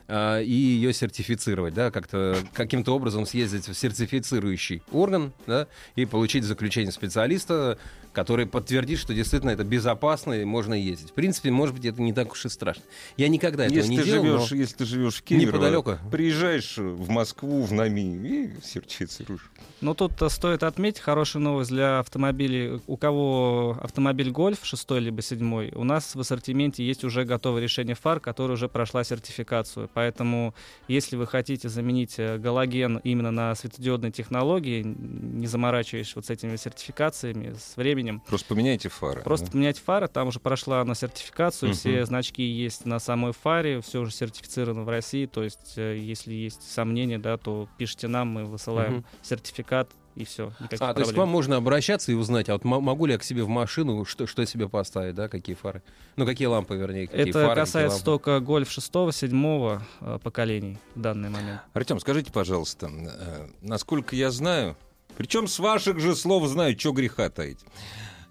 э, 0.10 0.44
и 0.44 0.52
ее 0.52 0.92
сертифицировать, 0.94 1.74
да, 1.74 1.92
как-то 1.92 2.38
каким-то 2.54 2.94
образом 2.96 3.26
съездить 3.26 3.68
в 3.68 3.74
сертифицирующий 3.74 4.82
орган, 4.92 5.32
да, 5.48 5.68
и 5.96 6.06
получить 6.06 6.44
заключение 6.44 6.92
специалиста, 6.92 7.78
который 8.12 8.46
подтвердит, 8.48 9.00
что 9.00 9.14
действительно 9.14 9.52
это 9.52 9.64
безопасно 9.64 10.34
и 10.34 10.44
можно 10.44 10.74
ездить. 10.74 11.12
В 11.12 11.14
принципе, 11.14 11.52
может 11.52 11.76
быть, 11.76 11.86
это 11.86 12.02
не 12.02 12.12
так 12.12 12.32
уж 12.32 12.46
и 12.46 12.50
страшно. 12.50 12.84
Я 13.18 13.30
никогда 13.30 13.66
этого 13.66 13.78
если, 13.78 13.92
не 13.92 13.98
ты 14.00 14.04
делал, 14.06 14.24
но- 14.26 14.38
живешь, 14.40 14.52
если 14.52 14.76
ты 14.78 14.86
живешь 14.86 15.16
в 15.18 15.24
Кемерово, 15.24 15.48
Неподалеку. 15.48 15.98
приезжаешь 16.12 16.78
в 16.78 17.10
Москву, 17.10 17.64
в 17.64 17.72
НАМИ 17.72 18.16
и 18.28 18.50
сертифицируешь. 18.64 19.50
Ну, 19.82 19.94
тут 19.94 20.22
э, 20.22 20.30
стоит 20.30 20.64
отметить 20.64 21.00
хорошую 21.00 21.44
новость 21.44 21.70
для 21.70 22.00
автомобилей. 22.00 22.82
У 22.88 22.98
кого 22.98 23.78
автомобиль 23.82 24.32
Гольф, 24.32 24.60
шестой 24.64 25.00
либо 25.00 25.22
седьмой, 25.22 25.72
у 25.74 25.84
нас 25.84 26.16
в 26.16 26.20
ассортименте 26.20 26.86
есть 26.86 27.04
уже 27.04 27.24
готовое 27.24 27.62
решение 27.62 27.96
фар, 27.96 28.20
которое 28.20 28.54
уже 28.54 28.68
прошла 28.68 29.04
сертификацию. 29.04 29.88
Поэтому, 30.00 30.54
если 30.88 31.18
вы 31.18 31.28
хотите 31.28 31.68
заменить 31.68 32.16
э, 32.20 32.38
галоген 32.38 33.00
именно 33.04 33.32
на 33.32 33.54
светодиодные 33.54 34.14
технологии, 34.14 34.82
не 34.82 35.46
заморачиваясь 35.46 36.16
вот 36.16 36.26
с 36.26 36.30
этими 36.30 36.56
сертификациями, 36.56 37.54
с 37.60 37.76
временем, 37.76 38.22
Просто 38.26 38.48
поменяйте 38.48 38.88
фары. 38.88 39.22
Просто 39.24 39.48
да? 39.48 39.52
поменять 39.52 39.78
фары, 39.78 40.08
там 40.08 40.30
уже 40.30 40.40
прошла 40.40 40.86
на 40.86 40.96
сертификацию, 40.96 41.72
Мгм. 41.72 41.78
все 41.78 42.06
значки 42.06 42.44
есть 42.44 42.86
на 42.86 43.00
самой 43.00 43.34
фаре, 43.34 43.82
все 43.82 44.00
уже 44.00 44.12
сертифицировано 44.14 44.84
в 44.86 44.90
России, 44.90 45.26
то 45.26 45.44
есть 45.44 45.74
э, 45.76 45.98
если 45.98 46.34
есть 46.34 46.62
сомнения, 46.72 47.18
да, 47.20 47.36
то 47.36 47.68
пишите 47.78 48.08
нам, 48.08 48.30
мы 48.30 48.46
высылаем 48.46 48.94
Мгм. 48.94 49.06
сертификат 49.22 49.92
и 50.16 50.24
все. 50.26 50.52
А, 50.60 50.68
то 50.68 50.68
есть 50.72 50.82
к 50.82 50.94
проблем. 50.94 51.16
вам 51.16 51.30
можно 51.30 51.56
обращаться 51.58 52.12
и 52.12 52.16
узнать, 52.16 52.50
а 52.50 52.54
вот 52.54 52.64
могу 52.64 53.06
ли 53.06 53.14
я 53.14 53.20
к 53.20 53.24
себе 53.24 53.44
в 53.44 53.48
машину, 53.48 54.06
что, 54.06 54.28
что 54.28 54.46
себе 54.46 54.68
поставить, 54.68 55.16
да, 55.16 55.30
какие 55.30 55.56
фары? 55.56 55.82
Ну, 56.16 56.26
какие 56.26 56.48
лампы, 56.48 56.76
вернее, 56.76 57.08
какие 57.08 57.30
Это 57.30 57.34
фары, 57.34 57.48
какие 57.48 57.62
касается 57.64 57.96
лампы. 57.98 58.06
только 58.06 58.40
гольф 58.40 58.72
6 58.72 58.86
седьмого 59.14 59.84
э, 60.02 60.20
поколений 60.22 60.78
в 60.96 61.02
данный 61.02 61.30
момент. 61.30 61.62
Артем, 61.74 62.00
скажите, 62.00 62.32
пожалуйста, 62.32 62.90
э, 62.92 63.48
насколько 63.62 64.16
я 64.16 64.32
знаю, 64.32 64.76
причем 65.18 65.48
с 65.48 65.60
ваших 65.60 66.00
же 66.00 66.16
слов 66.16 66.48
знаю, 66.48 66.78
что 66.80 66.92
греха 66.92 67.30
таить. 67.30 67.60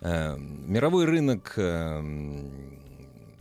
Э, 0.00 0.36
Мировой 0.38 1.04
рынок 1.06 1.54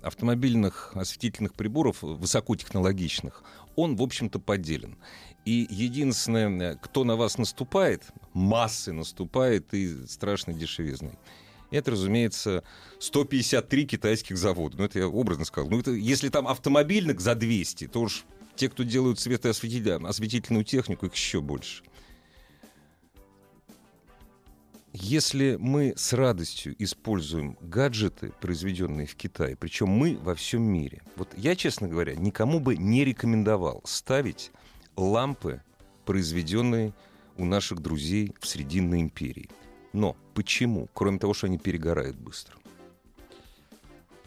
автомобильных 0.02 0.92
осветительных 0.96 1.54
приборов 1.54 2.02
высокотехнологичных, 2.02 3.44
он, 3.76 3.96
в 3.96 4.02
общем-то, 4.02 4.40
поделен. 4.40 4.98
И 5.46 5.66
единственное, 5.70 6.76
кто 6.76 7.04
на 7.04 7.16
вас 7.16 7.38
наступает, 7.38 8.04
массы 8.34 8.92
наступает 8.92 9.74
и 9.74 10.06
страшной 10.08 10.56
дешевизной. 10.56 11.18
Это, 11.72 11.92
разумеется, 11.92 12.64
153 13.00 13.86
китайских 13.86 14.38
завода. 14.38 14.78
Ну, 14.78 14.84
это 14.86 15.00
я 15.00 15.08
образно 15.08 15.46
сказал. 15.46 15.70
Ну, 15.70 15.80
это, 15.80 15.92
если 15.92 16.30
там 16.30 16.48
автомобильных 16.48 17.20
за 17.20 17.36
200, 17.36 17.88
то 17.88 18.02
уж 18.02 18.24
те, 18.56 18.70
кто 18.70 18.84
делают 18.84 19.20
светоосветитель- 19.20 20.06
осветительную 20.08 20.64
технику, 20.64 21.06
их 21.06 21.14
еще 21.14 21.42
больше. 21.42 21.84
Если 25.00 25.58
мы 25.60 25.94
с 25.96 26.14
радостью 26.14 26.76
используем 26.80 27.58
гаджеты, 27.62 28.34
произведенные 28.42 29.06
в 29.06 29.16
Китае, 29.16 29.56
причем 29.56 29.90
мы 29.90 30.18
во 30.18 30.34
всем 30.34 30.64
мире, 30.64 31.04
вот 31.16 31.30
я, 31.38 31.56
честно 31.56 31.88
говоря, 31.88 32.16
никому 32.16 32.60
бы 32.60 32.76
не 32.78 33.06
рекомендовал 33.06 33.82
ставить 33.86 34.52
лампы, 34.96 35.62
произведенные 36.06 36.94
у 37.38 37.46
наших 37.46 37.80
друзей 37.80 38.34
в 38.40 38.48
Срединной 38.48 39.02
империи. 39.02 39.50
Но 39.94 40.18
почему? 40.34 40.90
Кроме 40.94 41.20
того, 41.20 41.34
что 41.34 41.46
они 41.46 41.60
перегорают 41.60 42.18
быстро. 42.18 42.58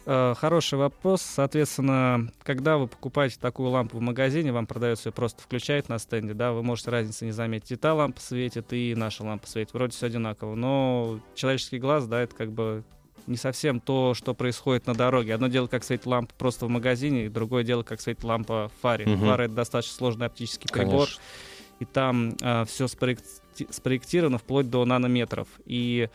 Э, 0.05 0.33
Хороший 0.37 0.79
вопрос. 0.79 1.21
Соответственно, 1.21 2.31
когда 2.43 2.77
вы 2.77 2.87
покупаете 2.87 3.37
такую 3.39 3.69
лампу 3.69 3.97
в 3.97 4.01
магазине, 4.01 4.51
вам 4.51 4.65
продается 4.65 5.09
ее 5.09 5.13
просто 5.13 5.41
включает 5.41 5.89
на 5.89 5.99
стенде, 5.99 6.33
да, 6.33 6.51
вы 6.51 6.63
можете 6.63 6.89
разницы 6.91 7.25
не 7.25 7.31
заметить. 7.31 7.71
И 7.71 7.75
та 7.75 7.93
лампа 7.93 8.19
светит, 8.19 8.73
и 8.73 8.95
наша 8.95 9.23
лампа 9.23 9.47
светит. 9.47 9.73
Вроде 9.73 9.93
все 9.93 10.07
одинаково. 10.07 10.55
Но 10.55 11.19
человеческий 11.35 11.79
глаз, 11.79 12.07
да, 12.07 12.21
это 12.21 12.35
как 12.35 12.51
бы 12.51 12.83
не 13.27 13.37
совсем 13.37 13.79
то, 13.79 14.15
что 14.15 14.33
происходит 14.33 14.87
на 14.87 14.95
дороге. 14.95 15.35
Одно 15.35 15.47
дело, 15.47 15.67
как 15.67 15.83
светит 15.83 16.07
лампа 16.07 16.33
просто 16.37 16.65
в 16.65 16.69
магазине, 16.69 17.25
и 17.25 17.29
другое 17.29 17.63
дело, 17.63 17.83
как 17.83 18.01
светит 18.01 18.23
лампа 18.23 18.69
в 18.69 18.81
фаре. 18.81 19.05
Мгм. 19.05 19.27
Фара— 19.27 19.43
это 19.43 19.53
достаточно 19.53 19.95
сложный 19.95 20.25
оптический 20.25 20.67
прибор, 20.71 21.07
и 21.79 21.85
там 21.85 22.35
все 22.65 22.87
спроектировано 22.87 24.39
вплоть 24.39 24.69
до 24.71 24.83
нанометров. 24.85 25.47
И 25.65 26.09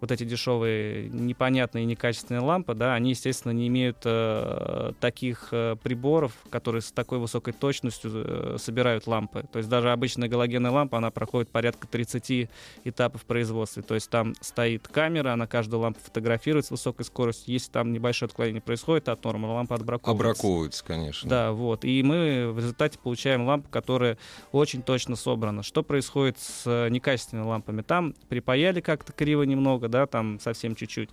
вот 0.00 0.12
эти 0.12 0.24
дешевые, 0.24 1.08
непонятные, 1.08 1.84
некачественные 1.84 2.42
лампы, 2.42 2.74
да, 2.74 2.94
они, 2.94 3.10
естественно, 3.10 3.52
не 3.52 3.68
имеют 3.68 3.98
э, 4.04 4.92
таких 5.00 5.48
э, 5.50 5.76
приборов, 5.82 6.32
которые 6.50 6.82
с 6.82 6.92
такой 6.92 7.18
высокой 7.18 7.52
точностью 7.52 8.10
э, 8.14 8.56
собирают 8.58 9.06
лампы. 9.06 9.46
То 9.52 9.58
есть 9.58 9.68
даже 9.68 9.90
обычная 9.90 10.28
галогенная 10.28 10.70
лампа, 10.70 10.98
она 10.98 11.10
проходит 11.10 11.50
порядка 11.50 11.86
30 11.88 12.48
этапов 12.84 13.24
производства. 13.24 13.82
То 13.82 13.94
есть 13.94 14.08
там 14.10 14.34
стоит 14.40 14.86
камера, 14.88 15.32
она 15.32 15.46
каждую 15.46 15.80
лампу 15.80 16.00
фотографирует 16.00 16.66
с 16.66 16.70
высокой 16.70 17.04
скоростью. 17.04 17.52
Если 17.52 17.72
там 17.72 17.92
небольшое 17.92 18.28
отклонение 18.28 18.62
происходит 18.62 19.08
от 19.08 19.24
нормы, 19.24 19.48
лампа 19.48 19.74
отбраковывается. 19.74 20.28
Обраковывается, 20.28 20.84
конечно. 20.84 21.28
Да, 21.28 21.52
вот. 21.52 21.84
И 21.84 22.02
мы 22.02 22.52
в 22.52 22.58
результате 22.58 22.98
получаем 22.98 23.46
лампу, 23.46 23.68
которая 23.68 24.18
очень 24.52 24.82
точно 24.82 25.16
собрана. 25.16 25.62
Что 25.62 25.82
происходит 25.82 26.38
с 26.38 26.62
э, 26.66 26.88
некачественными 26.88 27.46
лампами? 27.46 27.82
Там 27.82 28.14
припаяли 28.28 28.80
как-то 28.80 29.12
криво 29.12 29.42
немного, 29.42 29.87
да, 29.88 30.06
там 30.06 30.40
совсем 30.40 30.74
чуть-чуть. 30.74 31.10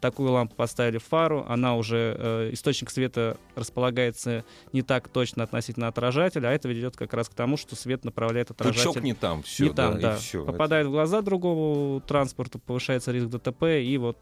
Такую 0.00 0.30
лампу 0.30 0.54
поставили 0.54 0.98
в 0.98 1.04
фару, 1.04 1.46
она 1.48 1.74
уже, 1.74 2.14
э, 2.18 2.50
источник 2.52 2.90
света 2.90 3.38
располагается 3.54 4.44
не 4.74 4.82
так 4.82 5.08
точно 5.08 5.42
относительно 5.42 5.88
отражателя, 5.88 6.48
а 6.48 6.52
это 6.52 6.68
ведет 6.68 6.96
как 6.96 7.14
раз 7.14 7.30
к 7.30 7.34
тому, 7.34 7.56
что 7.56 7.76
свет 7.76 8.04
направляет 8.04 8.50
отражатель 8.50 8.88
Пучок 8.88 9.02
не 9.02 9.14
там, 9.14 9.42
все, 9.42 9.64
не 9.64 9.72
там, 9.72 9.98
да. 9.98 10.16
все. 10.18 10.44
Попадает 10.44 10.86
в 10.86 10.90
глаза 10.90 11.22
другому 11.22 12.02
транспорту, 12.06 12.58
повышается 12.58 13.10
риск 13.10 13.28
ДТП, 13.28 13.62
и 13.82 13.96
вот 13.96 14.18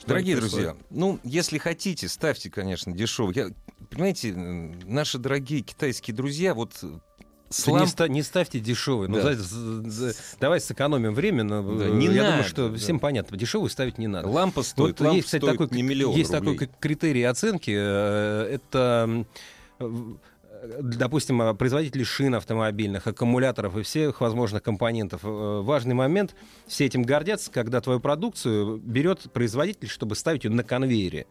что 0.00 0.08
Дорогие 0.08 0.36
друзья, 0.36 0.76
ну, 0.88 1.18
если 1.24 1.58
хотите, 1.58 2.08
ставьте, 2.08 2.48
конечно, 2.48 2.90
дешевый. 2.90 3.34
Я, 3.34 3.48
понимаете, 3.90 4.32
наши 4.32 5.18
дорогие 5.18 5.60
китайские 5.60 6.16
друзья, 6.16 6.54
вот 6.54 6.82
с 7.50 7.64
Да 7.66 7.80
не, 7.80 7.86
ста- 7.86 8.08
не 8.08 8.22
ставьте 8.22 8.60
дешевый. 8.60 9.08
Ну, 9.08 9.16
Да. 9.16 9.34
за- 9.34 9.42
за- 9.42 9.90
за- 9.90 10.14
давай 10.40 10.60
сэкономим 10.60 11.14
время. 11.14 11.42
но, 11.42 11.62
Да, 11.62 11.86
э, 11.86 11.90
не 11.90 12.06
Я 12.06 12.12
надо, 12.12 12.26
думаю, 12.28 12.44
что 12.44 12.68
да. 12.68 12.76
всем 12.78 13.00
понятно. 13.00 13.36
Дешевый 13.36 13.68
ставить 13.70 13.98
не 13.98 14.06
надо. 14.06 14.28
лампа 14.28 14.62
стоит, 14.62 14.98
Вот 14.98 15.00
лампа 15.00 15.16
есть, 15.16 15.26
кстати, 15.26 15.42
стоит 15.44 15.58
такой, 15.58 15.76
не 15.76 15.82
миллион 15.82 16.14
есть 16.16 16.32
рублей. 16.32 16.56
такой 16.58 16.70
критерий 16.80 17.24
оценки. 17.24 17.72
э, 17.76 18.54
Это, 18.54 19.24
э, 19.80 20.12
допустим, 20.82 21.56
производители 21.56 22.04
шин 22.04 22.34
автомобильных, 22.34 23.06
аккумуляторов 23.06 23.76
и 23.76 23.82
всех 23.82 24.20
возможных 24.20 24.62
компонентов. 24.62 25.20
Важный 25.22 25.94
момент. 25.94 26.34
Все 26.66 26.86
этим 26.86 27.02
гордятся, 27.02 27.50
когда 27.50 27.80
твою 27.80 27.98
продукцию 28.00 28.76
берет 28.76 29.30
производитель, 29.32 29.88
чтобы 29.88 30.14
ставить 30.16 30.44
ее 30.44 30.50
на 30.50 30.62
конвейере. 30.62 31.26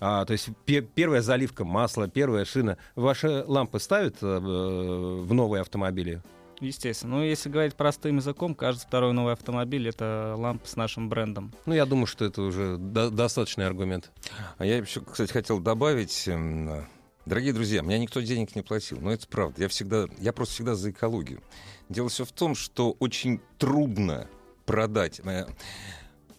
А, 0.00 0.24
то 0.24 0.32
есть 0.32 0.48
пе- 0.64 0.82
первая 0.82 1.22
заливка 1.22 1.64
масла, 1.64 2.08
первая 2.08 2.44
шина. 2.44 2.76
Ваши 2.94 3.44
лампы 3.46 3.78
ставят 3.80 4.16
э, 4.22 4.26
в 4.38 5.32
новые 5.32 5.62
автомобили? 5.62 6.22
Естественно. 6.60 7.16
Ну, 7.16 7.22
если 7.22 7.48
говорить 7.48 7.74
простым 7.74 8.16
языком, 8.16 8.54
каждый 8.54 8.82
второй 8.82 9.12
новый 9.12 9.32
автомобиль— 9.32 9.88
это 9.88 10.34
лампа 10.38 10.66
с 10.68 10.76
нашим 10.76 11.08
брендом. 11.08 11.52
Ну, 11.66 11.74
я 11.74 11.84
думаю, 11.84 12.06
что 12.06 12.24
это 12.24 12.42
уже 12.42 12.76
до- 12.78 13.10
достаточный 13.10 13.66
аргумент. 13.66 14.10
А 14.58 14.64
я 14.64 14.76
еще, 14.78 15.00
кстати, 15.00 15.32
хотел 15.32 15.58
добавить, 15.58 16.26
эм, 16.28 16.86
дорогие 17.26 17.52
друзья, 17.52 17.82
мне 17.82 17.98
никто 17.98 18.20
денег 18.20 18.54
не 18.54 18.62
платил, 18.62 19.00
но 19.00 19.12
это 19.12 19.26
правда. 19.26 19.62
Я 19.62 19.68
всегда, 19.68 20.06
я 20.18 20.32
просто 20.32 20.54
всегда 20.54 20.74
за 20.74 20.90
экологию. 20.90 21.42
Дело 21.88 22.08
все 22.08 22.24
в 22.24 22.32
том, 22.32 22.54
что 22.54 22.92
очень 23.00 23.40
трудно 23.58 24.28
продать, 24.64 25.20
э, 25.24 25.46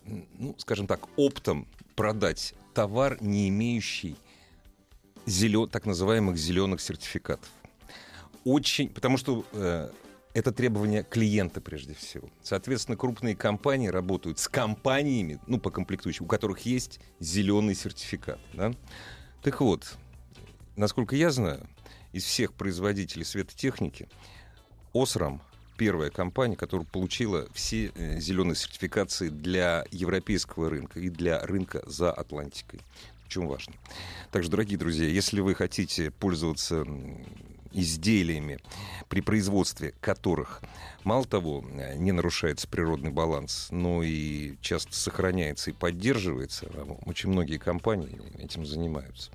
ну, 0.05 0.55
скажем 0.57 0.87
так, 0.87 1.01
оптом 1.17 1.67
продать 1.95 2.53
товар, 2.75 3.17
не 3.21 3.49
имеющий 3.49 4.17
зелё- 5.25 5.67
так 5.67 5.85
называемых 5.85 6.37
зеленых 6.37 6.81
сертификатов. 6.81 7.49
Очень, 8.43 8.89
потому 8.89 9.17
что 9.17 9.43
э, 9.53 9.89
это 10.35 10.51
требование 10.51 11.03
клиента 11.03 11.61
прежде 11.61 11.95
всего. 11.95 12.29
Соответственно, 12.43 12.97
крупные 12.97 13.35
компании 13.35 13.87
работают 13.87 14.37
с 14.37 14.47
компаниями, 14.47 15.39
ну, 15.47 15.59
по 15.59 15.71
комплектующим, 15.71 16.25
у 16.25 16.27
которых 16.27 16.59
есть 16.65 16.99
зеленый 17.19 17.73
сертификат. 17.73 18.39
Да? 18.53 18.73
Так 19.41 19.61
вот, 19.61 19.95
насколько 20.75 21.15
я 21.15 21.31
знаю, 21.31 21.67
из 22.11 22.23
всех 22.25 22.53
производителей 22.53 23.25
светотехники 23.25 24.09
Осрам 24.93 25.41
первая 25.77 26.09
компания, 26.09 26.55
которая 26.55 26.85
получила 26.85 27.47
все 27.53 27.91
э, 27.95 28.19
зеленые 28.19 28.55
сертификации 28.55 29.29
для 29.29 29.85
европейского 29.91 30.69
рынка 30.69 30.99
и 30.99 31.09
для 31.09 31.39
рынка 31.41 31.83
за 31.85 32.11
Атлантикой. 32.11 32.81
Очень 33.25 33.47
важно. 33.47 33.73
Также, 34.31 34.49
дорогие 34.49 34.77
друзья, 34.77 35.07
если 35.07 35.41
вы 35.41 35.55
хотите 35.55 36.11
пользоваться 36.11 36.85
изделиями, 37.75 38.59
при 39.09 39.21
производстве 39.21 39.93
которых, 39.99 40.61
мало 41.03 41.25
того, 41.25 41.63
э, 41.73 41.95
не 41.97 42.11
нарушается 42.11 42.67
природный 42.67 43.11
баланс, 43.11 43.67
но 43.71 44.01
и 44.03 44.55
часто 44.61 44.95
сохраняется 44.95 45.71
и 45.71 45.73
поддерживается, 45.73 46.67
а 46.73 46.97
очень 47.05 47.29
многие 47.29 47.57
компании 47.57 48.21
этим 48.39 48.65
занимаются. 48.65 49.31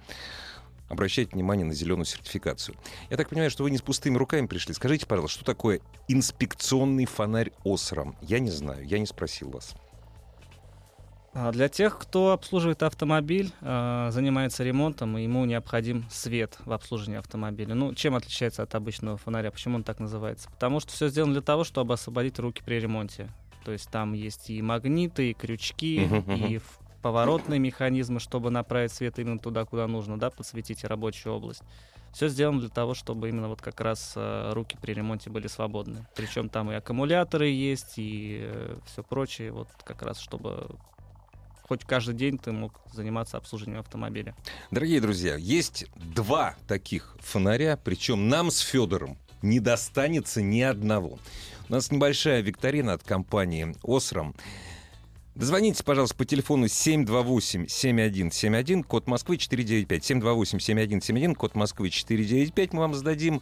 Обращайте 0.90 1.30
внимание 1.32 1.64
на 1.64 1.72
зеленую 1.72 2.04
сертификацию. 2.04 2.76
Я 3.08 3.16
так 3.16 3.28
понимаю, 3.28 3.50
что 3.50 3.62
вы 3.62 3.70
не 3.70 3.78
с 3.78 3.82
пустыми 3.82 4.18
руками 4.18 4.46
пришли. 4.46 4.74
Скажите, 4.74 5.06
пожалуйста, 5.06 5.36
что 5.36 5.44
такое 5.46 5.80
инспекционный 6.08 7.06
фонарь 7.06 7.52
ОСРАМ? 7.64 8.16
Я 8.20 8.40
не 8.40 8.50
знаю, 8.50 8.84
я 8.84 8.98
не 8.98 9.06
спросил 9.06 9.50
вас. 9.50 9.74
А 11.32 11.52
Для 11.52 11.68
тех, 11.68 11.96
кто 11.96 12.32
обслуживает 12.32 12.82
автомобиль, 12.82 13.52
э, 13.60 14.08
занимается 14.10 14.64
ремонтом, 14.64 15.16
ему 15.16 15.44
необходим 15.44 16.04
свет 16.10 16.58
в 16.64 16.72
обслуживании 16.72 17.20
автомобиля. 17.20 17.76
Ну, 17.76 17.94
чем 17.94 18.16
отличается 18.16 18.64
от 18.64 18.74
обычного 18.74 19.16
фонаря? 19.16 19.52
Почему 19.52 19.76
он 19.76 19.84
так 19.84 20.00
называется? 20.00 20.50
Потому 20.50 20.80
что 20.80 20.90
все 20.92 21.08
сделано 21.08 21.34
для 21.34 21.42
того, 21.42 21.62
чтобы 21.62 21.94
освободить 21.94 22.40
руки 22.40 22.62
при 22.64 22.80
ремонте. 22.80 23.30
То 23.64 23.70
есть 23.70 23.88
там 23.90 24.12
есть 24.14 24.50
и 24.50 24.60
магниты, 24.60 25.30
и 25.30 25.34
крючки, 25.34 26.00
Мгм, 26.00 26.16
мгм. 26.16 26.46
и 26.46 26.60
поворотные 27.02 27.58
механизмы, 27.58 28.20
чтобы 28.20 28.50
направить 28.50 28.92
свет 28.92 29.18
именно 29.18 29.38
туда, 29.38 29.64
куда 29.64 29.86
нужно, 29.86 30.18
да, 30.18 30.30
подсветить 30.30 30.84
рабочую 30.84 31.34
область. 31.34 31.62
Все 32.12 32.28
сделано 32.28 32.60
для 32.60 32.68
того, 32.68 32.94
чтобы 32.94 33.28
именно 33.28 33.48
вот 33.48 33.62
как 33.62 33.80
раз 33.80 34.14
э, 34.16 34.50
руки 34.52 34.76
при 34.80 34.94
ремонте 34.94 35.30
были 35.30 35.46
свободны. 35.46 36.06
Причем 36.16 36.48
там 36.48 36.70
и 36.72 36.74
аккумуляторы 36.74 37.48
есть, 37.48 37.94
и 37.96 38.50
все 38.86 39.02
прочее, 39.02 39.52
вот 39.52 39.68
как 39.84 40.02
раз 40.02 40.18
чтобы 40.18 40.66
хоть 41.70 41.84
каждый 41.84 42.16
день 42.16 42.36
ты 42.36 42.50
мог 42.50 42.80
заниматься 42.92 43.36
обслуживанием 43.36 43.78
автомобиля. 43.78 44.34
Дорогие 44.72 45.00
друзья, 45.00 45.36
есть 45.36 45.86
два 45.94 46.56
таких 46.66 47.14
фонаря, 47.20 47.76
причем 47.76 48.28
нам 48.28 48.50
с 48.50 48.58
Федором 48.58 49.16
не 49.40 49.60
достанется 49.60 50.42
ни 50.42 50.62
одного. 50.62 51.20
У 51.68 51.72
нас 51.72 51.92
небольшая 51.92 52.40
викторина 52.40 52.94
от 52.94 53.04
компании 53.04 53.76
«Осрам». 53.84 54.34
Дозвоните, 55.34 55.82
пожалуйста, 55.84 56.16
по 56.16 56.24
телефону 56.24 56.64
728-7171, 56.66 58.82
код 58.82 59.06
Москвы 59.06 59.36
495. 59.38 60.10
728-7171, 60.10 61.34
код 61.34 61.54
Москвы 61.54 61.90
495. 61.90 62.72
Мы 62.72 62.80
вам 62.80 62.94
зададим... 62.94 63.40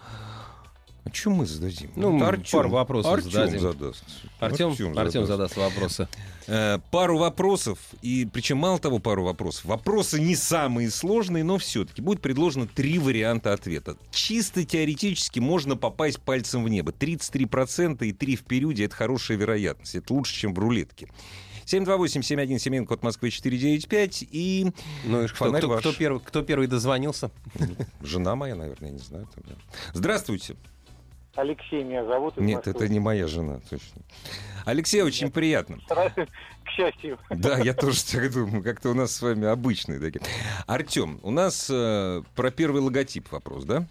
А 1.05 1.11
что 1.15 1.31
мы 1.31 1.47
зададим? 1.47 1.91
Ну, 1.97 2.11
Вот 2.11 2.19
мы 2.21 2.27
Артём. 2.27 2.61
пару 2.61 2.69
вопросов 2.71 3.13
Артём 3.15 3.31
зададим. 3.33 3.61
задаст. 3.61 4.05
Артем, 4.41 4.71
Артём 4.73 4.99
Артем 4.99 5.27
задаст. 5.27 5.55
задаст 5.55 5.57
вопросы. 5.57 6.07
Э, 6.47 6.79
пару 6.91 7.17
вопросов, 7.17 7.79
и 8.03 8.29
причем 8.31 8.59
мало 8.59 8.79
того 8.79 8.99
пару 8.99 9.25
вопросов. 9.25 9.65
Вопросы 9.65 10.21
не 10.21 10.37
самые 10.37 10.91
сложные, 10.91 11.45
но 11.45 11.57
все-таки 11.57 12.03
будет 12.03 12.21
предложено 12.21 12.67
три 12.67 12.99
варианта 12.99 13.55
ответа. 13.55 13.97
Чисто 14.11 14.65
теоретически 14.65 15.41
можно 15.41 15.77
попасть 15.77 16.21
пальцем 16.21 16.63
в 16.63 16.69
небо. 16.69 16.93
33% 16.93 18.07
и 18.07 18.13
3 18.13 18.37
в 18.37 18.45
периоде— 18.45 18.85
это 18.87 18.95
хорошая 18.95 19.39
вероятность. 19.39 19.95
Это 19.95 20.13
лучше, 20.13 20.35
чем 20.35 20.53
в 20.53 20.59
рулетке. 20.59 21.09
728-7171, 21.69 22.87
код 22.87 23.03
Москвы 23.03 23.31
495, 23.31 24.25
и 24.31 24.73
Ну 25.05 25.23
и 25.25 25.27
Фонарь 25.27 25.61
кто, 25.61 25.69
ваш. 25.69 25.81
кто 25.81 25.93
первый, 25.93 26.21
кто 26.21 26.43
первый 26.43 26.67
дозвонился? 26.67 27.31
жена 28.01 28.35
моя, 28.37 28.55
наверное, 28.55 28.89
я 28.89 28.95
не 28.95 29.01
знаю. 29.03 29.29
там, 29.35 29.45
да. 29.49 29.55
Здравствуйте. 29.93 30.57
Алексей 31.35 31.85
меня 31.85 32.05
зовут. 32.05 32.37
из 32.37 32.43
Нет, 32.43 32.67
Москвы. 32.67 32.73
это 32.73 32.89
не 32.93 32.99
моя 33.01 33.29
жена, 33.29 33.61
точно. 33.71 34.03
Алексей, 34.65 35.03
очень 35.03 35.31
приятно. 35.31 35.79
К 35.89 36.71
счастью. 36.75 37.19
Да, 37.31 37.59
я 37.59 37.75
тоже 37.75 38.03
так 38.05 38.33
думаю. 38.33 38.63
Как-то 38.63 38.89
у 38.91 38.95
нас 38.95 39.13
с 39.15 39.23
вами 39.23 39.47
обычные 39.47 40.01
такие. 40.01 40.21
Артем, 40.67 41.21
у 41.23 41.31
нас 41.31 41.69
э, 41.71 42.23
про 42.35 42.51
первый 42.51 42.81
логотип 42.83 43.31
вопрос, 43.31 43.65
да? 43.65 43.87